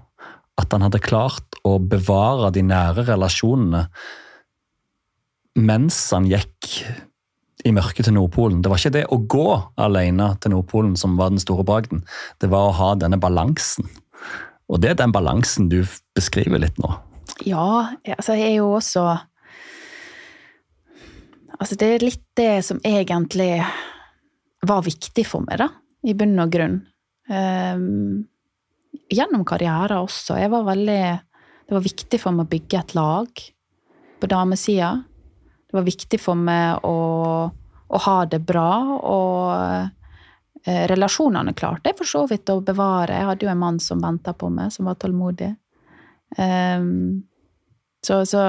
[0.60, 3.88] At han hadde klart å bevare de nære relasjonene
[5.54, 6.70] mens han gikk
[7.64, 8.62] i mørket til Nordpolen.
[8.64, 9.50] Det var ikke det å gå
[9.80, 12.02] alene til Nordpolen som var den store bragden.
[12.42, 13.88] Det var å ha denne balansen.
[14.68, 15.84] Og det er den balansen du
[16.18, 16.92] beskriver litt nå.
[17.46, 19.06] Ja, altså jeg er jo også
[21.54, 23.62] Altså det er litt det som egentlig
[24.68, 25.70] var viktig for meg, da.
[26.04, 26.80] I bunn og grunn.
[27.30, 28.26] Um,
[29.12, 30.38] gjennom karrieren også.
[30.40, 31.04] Jeg var veldig
[31.64, 33.42] Det var viktig for meg å bygge et lag
[34.20, 34.90] på damesida.
[35.70, 36.98] Det var viktig for meg å,
[37.88, 38.68] å ha det bra,
[39.00, 43.16] og eh, relasjonene klarte jeg for så vidt å bevare.
[43.16, 45.54] Jeg hadde jo en mann som venta på meg, som var tålmodig.
[46.36, 47.24] Um,
[48.04, 48.40] så, så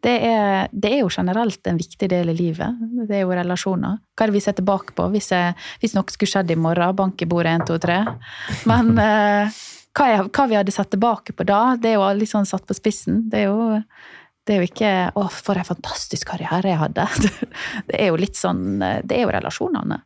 [0.00, 2.78] det, er, det er jo generelt en viktig del i livet.
[3.08, 3.98] Det er jo relasjoner.
[4.14, 6.94] Hva er det vi ser tilbake på hvis, jeg, hvis noe skulle skjedd i morgen?
[6.98, 7.98] Bank i bordet, én, to, tre.
[8.70, 9.58] Men eh,
[9.98, 12.68] hva, jeg, hva vi hadde sett tilbake på da, det er jo litt sånn satt
[12.68, 13.24] på spissen.
[13.32, 13.80] Det er jo,
[14.46, 17.08] det er jo ikke 'Å, for en fantastisk karriere jeg hadde'.
[17.90, 19.98] Det er jo litt sånn Det er jo relasjonene.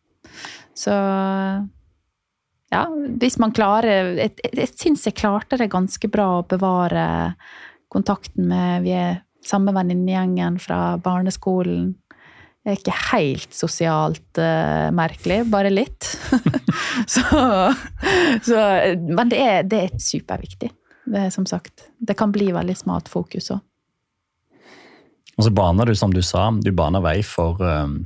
[0.73, 0.97] Så
[2.73, 2.87] ja,
[3.21, 7.05] hvis man klarer jeg, jeg syns jeg klarte det ganske bra å bevare
[7.93, 11.93] kontakten med Vi er samme venninnegjengen fra barneskolen.
[12.63, 16.07] Jeg er ikke helt sosialt uh, merkelig, bare litt.
[17.15, 17.25] så,
[18.47, 18.61] så,
[19.03, 20.71] men det er, det er superviktig.
[21.03, 21.89] Det er som sagt.
[21.99, 23.61] Det kan bli veldig smart fokus òg.
[25.41, 28.03] Og så baner du, som du sa, du baner vei for um,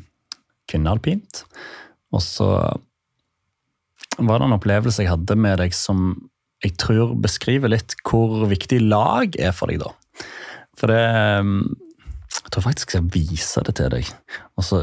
[0.71, 1.43] kvinnealpint.
[2.15, 2.49] Og så
[4.17, 6.15] var det en opplevelse jeg hadde med deg som
[6.67, 9.93] jeg tror beskriver litt hvor viktig lag er for deg, da.
[10.77, 11.01] For det
[12.37, 14.09] Jeg tror faktisk jeg skal vise det til deg.
[14.59, 14.83] Og så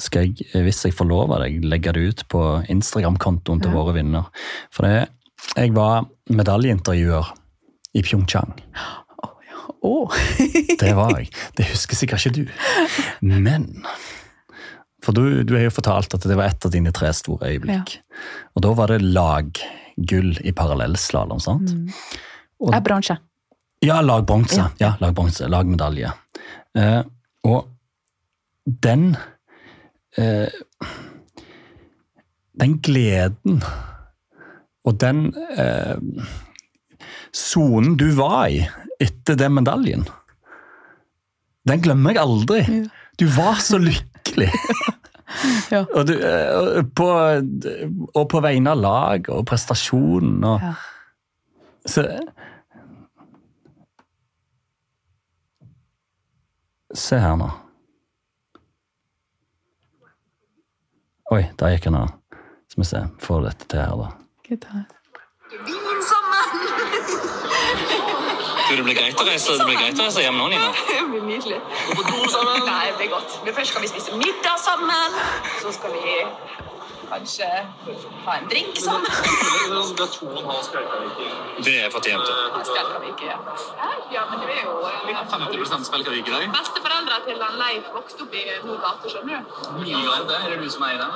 [0.00, 2.40] skal jeg, hvis jeg får lov av deg, legge det ut på
[2.72, 3.76] Instagram-kontoen til Ja.
[3.76, 4.30] våre vinner.
[4.72, 5.08] For det,
[5.56, 7.30] jeg var medaljeintervjuer
[7.96, 8.54] i Pyeongchang.
[9.86, 10.10] Oh.
[10.80, 11.30] Det var jeg.
[11.56, 12.48] Det husker sikkert ikke du.
[13.22, 13.68] Men
[15.04, 17.98] For du, du har jo fortalt at det var et av dine tre store øyeblikk.
[18.56, 19.02] Og da var det
[19.96, 21.90] laggull i parallellslalåm, Mm.
[22.60, 23.18] Og- Det er bransje.
[23.82, 24.56] Ja, lagbronse.
[24.56, 24.70] Ja.
[24.78, 26.12] Ja, lag, lag medalje.
[26.74, 27.02] Eh,
[27.44, 27.68] og
[28.66, 29.16] den
[30.18, 30.48] eh,
[32.58, 33.62] Den gleden
[34.84, 35.96] og den eh,
[37.96, 38.66] du var i
[39.00, 40.06] etter den medaljen,
[41.68, 42.88] den glemmer jeg aldri.
[43.18, 44.50] Du var så lykkelig.
[45.74, 45.82] Ja.
[45.90, 47.06] Og, du, eh, på,
[48.14, 50.74] og på vegne av lag og prestasjonen Og, Ja.
[51.86, 52.02] Så
[56.96, 57.48] Se her nå.
[61.34, 62.12] Oi, der gikk han av.
[62.70, 64.12] Skal vi se, får dette til her, da.
[64.46, 64.86] Gitar.
[68.68, 70.70] Du, det blir greit å reise, det blir greit å reise hjem nå, Nina.
[70.90, 71.60] Det blir nydelig.
[72.70, 73.38] Nei, det blir godt.
[73.44, 75.20] Men først skal vi spise middag sammen.
[75.62, 76.16] Så skal vi
[77.10, 77.46] kanskje
[78.24, 79.10] ha en drink sammen.
[81.64, 82.26] Det er fortjent.
[82.66, 83.38] Spjelkavik, ja.
[84.12, 86.50] Ja, men det er jo eh, 50 spillkarriere.
[86.58, 89.56] Besteforeldra til han Leif vokste opp i Mo gate, skjønner du.
[89.78, 90.38] Mye greier det.
[90.42, 91.06] Er det du som eier den?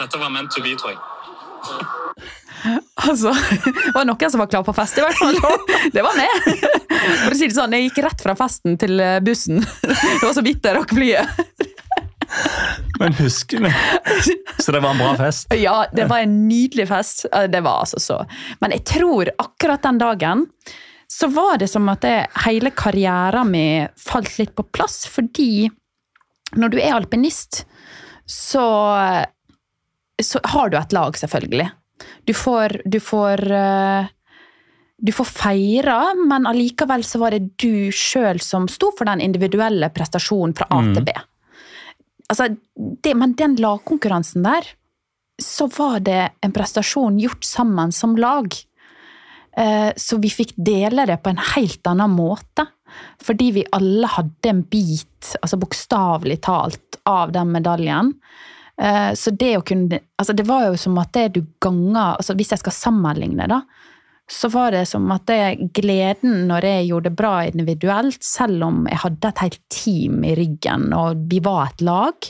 [0.00, 1.00] Dette var meant to be, tror jeg.
[3.02, 3.32] Altså,
[3.64, 5.38] det var noen som var klar på fest, i hvert fall.
[5.94, 6.28] Det var meg.
[7.24, 9.58] For å si det sånn, jeg gikk rett fra festen til eh, bussen.
[9.82, 11.42] Det var så vidt jeg rakk flyet.
[13.00, 13.72] Men husker vi
[14.62, 15.50] Så det var en bra fest?
[15.58, 17.26] Ja, det var en nydelig fest.
[17.50, 18.22] Det var altså så.
[18.62, 20.46] Men jeg tror akkurat den dagen
[21.12, 22.14] så var det som at det,
[22.46, 25.66] hele karrieren min falt litt på plass, fordi
[26.56, 27.66] når du er alpinist,
[28.24, 28.64] så,
[30.26, 31.70] så har du et lag, selvfølgelig.
[32.26, 34.10] Du får, du får eh,
[35.02, 35.96] du får feire,
[36.28, 40.82] men allikevel så var det du sjøl som sto for den individuelle prestasjonen fra A
[40.94, 41.14] til B.
[42.30, 42.46] Altså,
[43.02, 44.68] det, men den lagkonkurransen der,
[45.42, 48.54] så var det en prestasjon gjort sammen som lag.
[49.56, 52.68] Eh, Så vi fikk dele det på en helt annen måte.
[53.22, 58.12] Fordi vi alle hadde en bit, altså bokstavelig talt, av den medaljen.
[58.80, 62.36] Eh, Så det å kunne Altså, det var jo som at det du ganger altså
[62.38, 63.62] Hvis jeg skal sammenligne, da,
[64.30, 68.86] så var det som at det gleden når jeg gjorde det bra individuelt, selv om
[68.88, 72.28] jeg hadde et helt team i ryggen og vi var et lag,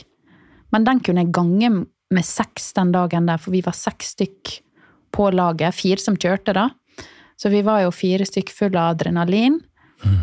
[0.73, 1.69] men den kunne jeg gange
[2.13, 4.55] med seks den dagen der, for vi var seks stykk
[5.13, 6.65] på laget, fire som kjørte da.
[7.39, 9.61] Så vi var jo fire stykk fulle av adrenalin,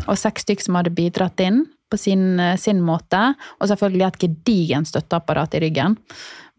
[0.07, 3.19] og seks stykker som hadde bidratt inn på sin, sin måte,
[3.59, 5.97] og selvfølgelig et gedigent støtteapparat i ryggen.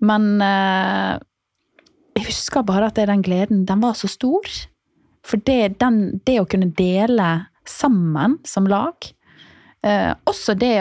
[0.04, 1.16] Men eh,
[2.18, 4.48] jeg husker bare at den gleden, den var så stor.
[5.24, 7.30] For det, den, det å kunne dele
[7.68, 9.08] sammen som lag,
[9.86, 10.76] eh, også det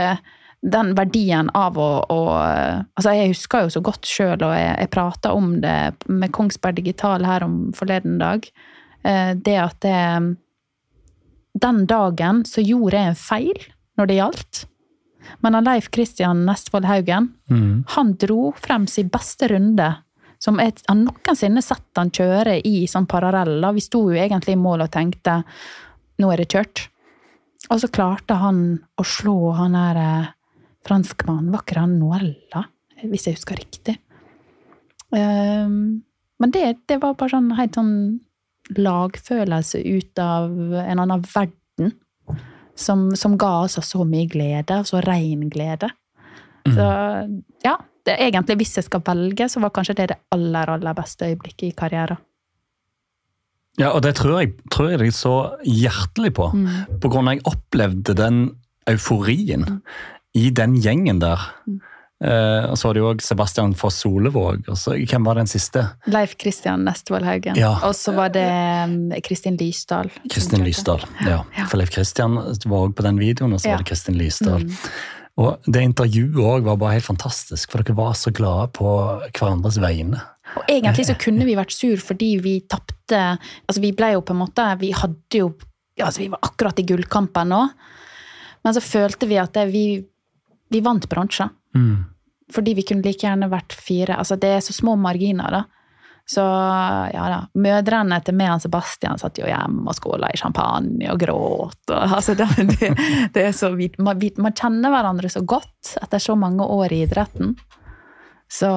[0.62, 4.92] den verdien av å, å altså Jeg husker jo så godt sjøl, og jeg, jeg
[4.94, 8.46] prata om det med Kongsberg Digital her om forleden dag.
[9.04, 9.98] eh, Det at det
[11.54, 13.66] Den dagen så gjorde jeg en feil
[14.00, 14.66] når det gjaldt.
[15.44, 17.84] Men han Leif Kristian Nestvold Haugen, Mm.
[17.88, 19.98] han dro frem sin beste runde
[20.40, 23.74] som jeg har noensinne sett han kjøre i sånn paralleller.
[23.74, 25.44] Vi sto jo egentlig i mål og tenkte
[26.18, 26.88] nå er det kjørt.
[27.70, 30.32] Og så klarte han å slå han der eh,
[30.88, 32.64] franskmannen, var ikke det han Noella,
[33.04, 34.00] hvis jeg husker riktig.
[35.12, 36.04] Um,
[36.40, 37.94] men det, det var bare sånn helt sånn
[38.78, 40.52] lagfølelse ut av
[40.84, 41.96] en annen verden.
[42.82, 45.92] Som, som ga oss så mye glede, så ren glede.
[46.66, 46.86] Så
[47.66, 50.98] ja, det er egentlig hvis jeg skal velge, så var kanskje det det aller, aller
[50.98, 52.22] beste øyeblikket i karrieren.
[53.80, 56.50] Ja, og det tror jeg, tror jeg deg så hjertelig på.
[57.02, 58.42] På grunn av at jeg opplevde den
[58.90, 59.68] euforien
[60.38, 61.46] i den gjengen der.
[61.68, 61.80] Eh,
[62.22, 64.68] og så var det jo òg Sebastian Foss Solevåg.
[64.70, 65.88] Og så, hvem var den siste?
[66.06, 67.56] Leif Kristian Nestvold Haugen.
[67.58, 67.72] Ja.
[67.88, 68.46] Og så var det
[68.86, 70.12] um, Kristin Lysdal.
[70.30, 70.62] Kristin.
[70.66, 71.02] Lysdal.
[71.26, 71.40] Ja.
[71.58, 71.66] Ja.
[71.72, 73.78] For Leif Kristian var òg på den videoen, og så Ja.
[73.78, 74.68] var det Kristin Lysdal.
[75.42, 78.92] Og det intervjuet òg var bare helt fantastisk, for dere var så glade på
[79.32, 80.20] hverandres vegne.
[80.60, 83.38] Og egentlig så kunne vi vært sur fordi vi tapte
[83.70, 85.46] Altså vi ble jo på en måte Vi hadde jo
[86.02, 87.62] Altså vi var akkurat i gullkampen nå.
[88.66, 89.84] Men så følte vi at det, vi,
[90.72, 91.48] vi vant bronse.
[91.78, 92.04] Mm.
[92.52, 94.18] Fordi vi kunne like gjerne vært fire.
[94.20, 95.64] Altså det er så små marginer, da.
[96.32, 96.44] Så
[97.12, 97.40] ja da.
[97.60, 101.82] Mødrene til meg og Sebastian satt jo hjemme og skåla i champagne og gråt.
[101.90, 102.94] Og, altså det, det,
[103.36, 104.00] det er så, vidt.
[104.00, 107.56] man, man kjenner hverandre så godt etter så mange år i idretten.
[108.52, 108.70] Så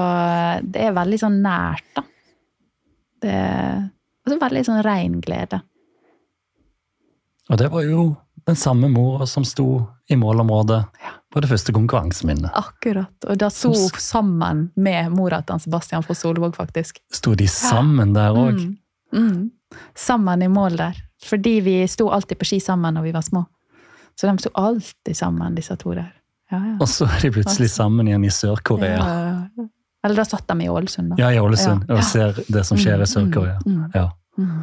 [0.62, 2.04] det er veldig sånn nært, da.
[3.24, 5.58] Det er veldig sånn rein glede.
[7.50, 8.04] Og det var jo
[8.46, 10.82] den samme mora som sto i målområdet
[11.34, 12.52] på det første konkurranseminnet.
[12.54, 13.26] Akkurat.
[13.26, 17.00] Og da sto hun sammen med mora til Sebastian fra Solvåg, faktisk.
[17.12, 18.60] Sto de sammen der òg?
[18.60, 18.76] Mm.
[19.18, 19.80] Mm.
[19.98, 21.00] Sammen i mål der.
[21.24, 23.42] Fordi vi sto alltid på ski sammen når vi var små.
[24.14, 26.12] Så de sto alltid sammen, disse to der.
[26.52, 26.74] Ja, ja.
[26.78, 29.00] Og så er de plutselig sammen igjen i Sør-Korea.
[29.00, 29.66] Ja.
[30.04, 31.18] Eller da satt de i Ålesund, da.
[31.18, 33.56] Ja, i Ålesund, og ser det som skjer i Sør-Korea.
[33.64, 34.06] Mm, mm, Ja.
[34.38, 34.62] mm.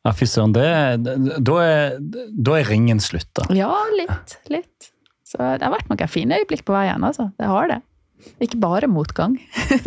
[0.00, 0.54] Ja, fy søren.
[0.56, 3.44] Da er, ringen slutta.
[3.52, 4.38] Ja, litt.
[4.48, 4.88] Litt.
[5.30, 7.28] Så det har vært noen fine øyeblikk på veien, altså.
[7.38, 7.78] Det har det.
[8.42, 9.36] Ikke bare motgang.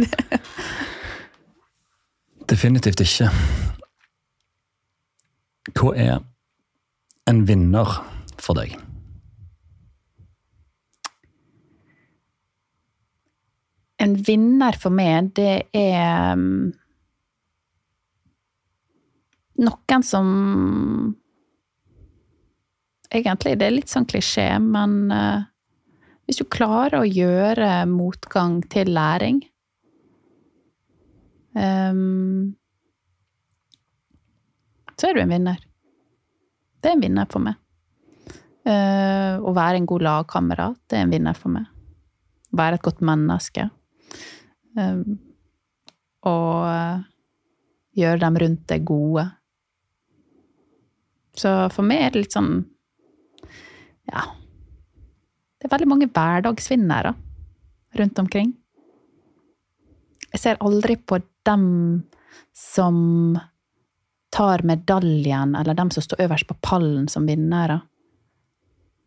[2.52, 3.28] Definitivt ikke.
[5.74, 6.22] Hva er
[7.28, 7.98] en vinner
[8.39, 8.78] for deg?
[14.04, 16.72] En vinner for meg, det er mm,
[19.64, 20.28] noen som
[23.14, 25.43] Egentlig, det er litt sånn klisjé, men uh,
[26.26, 29.41] hvis du klarer å gjøre motgang til læring
[31.53, 32.53] um,
[34.97, 35.59] Så er du en vinner.
[36.80, 37.59] Det er en vinner for meg.
[38.64, 41.68] Uh, å være en god lagkamerat, det er en vinner for meg.
[42.55, 43.68] Være et godt menneske.
[44.78, 45.20] Um,
[46.24, 47.01] og eh,
[47.99, 49.26] gjøre dem rundt deg gode.
[51.36, 52.53] Så for meg er det litt sånn
[54.12, 54.26] Ja.
[55.60, 57.14] Det er veldig mange hverdagsvinnere
[57.99, 58.51] rundt omkring.
[60.34, 61.66] Jeg ser aldri på dem
[62.58, 62.97] som
[64.34, 67.82] tar medaljen, eller dem som står øverst på pallen som vinnere.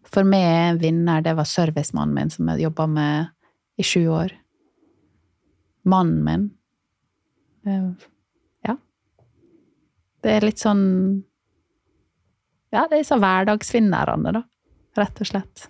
[0.06, 3.32] For meg er en vinner, det var servicemannen min som jeg jobba med
[3.76, 4.34] i sju år.
[5.86, 6.50] Mannen min.
[7.66, 7.90] Eh,
[8.64, 8.76] Ja.
[10.22, 11.24] Det er litt sånn
[12.72, 14.42] Ja, det er disse hverdagsvinnerne, da.
[14.96, 15.68] Rett og slett.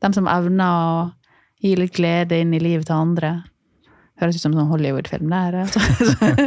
[0.00, 0.92] De som evner å
[1.60, 3.32] gi litt glede inn i livet til andre.
[4.20, 5.58] Høres ut som en sånn Hollywood-film der.
[5.64, 5.80] altså.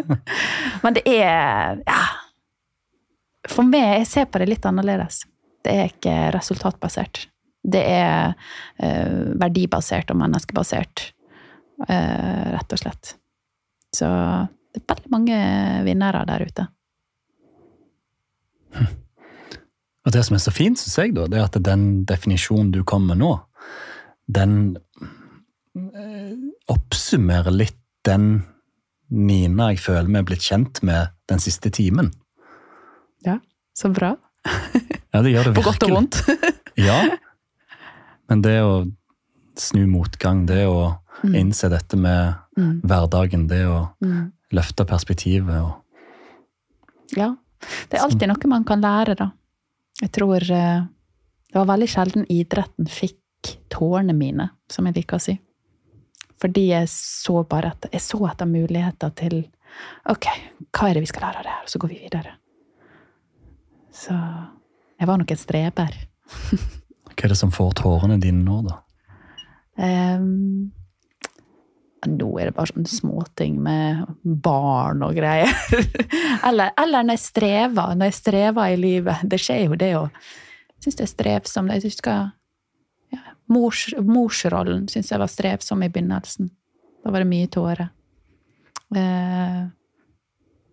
[0.84, 2.02] Men det er Ja.
[3.52, 5.26] For meg, jeg ser på det litt annerledes.
[5.68, 7.26] Det er ikke resultatbasert.
[7.64, 8.32] Det er
[8.80, 11.04] uh, verdibasert og menneskebasert,
[11.84, 13.14] uh, rett og slett.
[13.92, 15.38] Så det er veldig mange
[15.84, 16.68] vinnere der ute.
[20.06, 22.82] Og det som er så fint, syns jeg, da, det er at den definisjonen du
[22.84, 23.34] kom med nå,
[24.28, 24.78] den
[25.76, 26.34] eh,
[26.72, 28.44] oppsummerer litt den
[29.14, 32.10] Nina jeg føler vi er blitt kjent med den siste timen.
[33.26, 33.40] Ja,
[33.78, 34.16] så bra.
[35.14, 35.60] Ja, det gjør det virkelig.
[35.60, 36.16] På godt og vondt.
[36.90, 36.96] Ja.
[38.32, 38.72] Men det å
[39.62, 41.36] snu motgang, det å Mm.
[41.40, 42.82] innse dette med Mm.
[42.84, 44.32] hverdagen, det å Mm.
[44.52, 45.78] løfte perspektivet og
[47.16, 47.36] Ja.
[47.90, 49.30] Det er alltid noe man kan lære, da.
[50.04, 50.84] Jeg tror eh,
[51.54, 55.38] det var veldig sjelden idretten fikk tårene mine, som jeg liker å si.
[56.44, 59.44] Fordi jeg så bare etter, jeg så etter muligheter til
[60.12, 60.28] Ok,
[60.70, 61.62] hva er det vi skal lære av det her?
[61.66, 62.34] Og så går vi videre.
[63.94, 65.96] Så jeg var nok en streber.
[67.14, 68.76] Hva er det som får tårene dine nå, da?
[69.82, 70.70] Ehm,
[72.10, 75.52] nå er det bare sånne småting med barn og greier.
[76.48, 77.94] eller, eller når jeg strever.
[77.98, 79.26] Når jeg strever i livet.
[79.30, 80.24] Det skjer jo det òg.
[80.74, 81.76] Jeg syns det er strevsomt.
[81.76, 82.26] Jeg husker
[83.14, 83.22] ja,
[83.54, 86.52] mors, morsrollen syns jeg var strevsom i begynnelsen.
[87.04, 87.88] Da var det mye tårer.
[88.94, 89.62] Eh,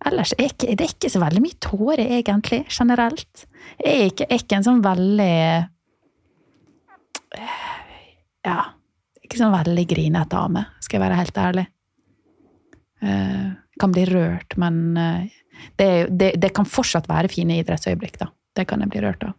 [0.09, 3.47] ellers er det er ikke så veldig mye tårer, egentlig, generelt.
[3.81, 5.35] Jeg er ikke, er ikke en sånn veldig
[8.45, 8.59] ja,
[9.31, 11.67] ikke sånn veldig grinete av meg, skal jeg være helt ærlig.
[13.01, 13.51] Uh,
[13.81, 15.23] kan bli rørt, men uh,
[15.79, 18.29] det, det, det kan fortsatt være fine idrettsøyeblikk, da.
[18.51, 19.37] Det kan jeg bli rørt av.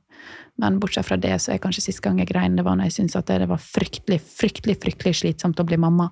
[0.60, 2.96] Men bortsett fra det, så er kanskje siste gang jeg grein, det var når jeg
[2.98, 6.10] syntes at det var fryktelig, fryktelig, fryktelig slitsomt å bli mamma.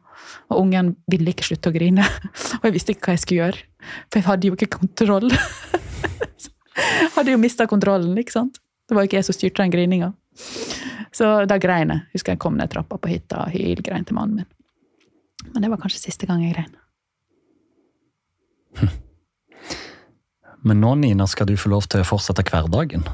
[0.50, 2.06] Og ungen ville ikke slutte å grine.
[2.60, 3.66] Og jeg visste ikke hva jeg skulle gjøre.
[4.08, 5.30] For jeg hadde jo ikke kontroll.
[7.16, 8.60] Hadde jo mista kontrollen, ikke sant.
[8.88, 10.12] Det var jo ikke jeg som styrte den grininga.
[11.14, 12.00] Så da grein jeg.
[12.14, 14.50] Husker jeg kom ned trappa på hytta og hylgrein til mannen min.
[15.54, 16.74] Men det var kanskje siste gang jeg grein.
[20.62, 23.06] Men nå, Nina, skal du få lov til å fortsette hverdagen.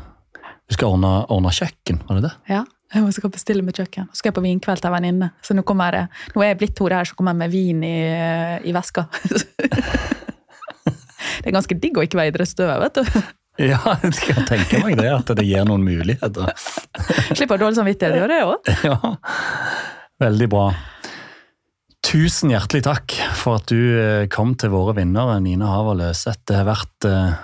[0.66, 2.32] Du skal ordne, ordne kjøkken, var det det?
[2.50, 4.08] Ja, jeg skal bestille med kjøkken.
[4.10, 5.28] Så skal jeg på vinkveld til en venninne.
[5.46, 7.84] Så nå, kommer jeg, nå er jeg blitt hore her, så kommer jeg med vin
[7.86, 7.96] i,
[8.66, 9.06] i veska.
[11.38, 13.02] det er ganske digg å ikke være idrettsutøver, vet du.
[13.56, 16.52] Ja, jeg skal tenke meg det, at det gir noen muligheter.
[17.32, 18.70] Slipper dårlig samvittighet, gjør det òg.
[18.90, 19.14] Ja,
[20.20, 20.66] veldig bra.
[22.06, 26.44] Tusen hjertelig takk for at du eh, kom til våre vinnere, Nina Haver Løseth.
[26.46, 27.34] Det har vært eh,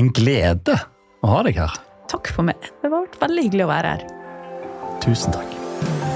[0.00, 0.78] en glede
[1.20, 1.76] å ha deg her.
[2.10, 2.70] Takk for meg.
[2.80, 4.06] Det har vært veldig hyggelig å være her.
[5.04, 6.15] Tusen takk.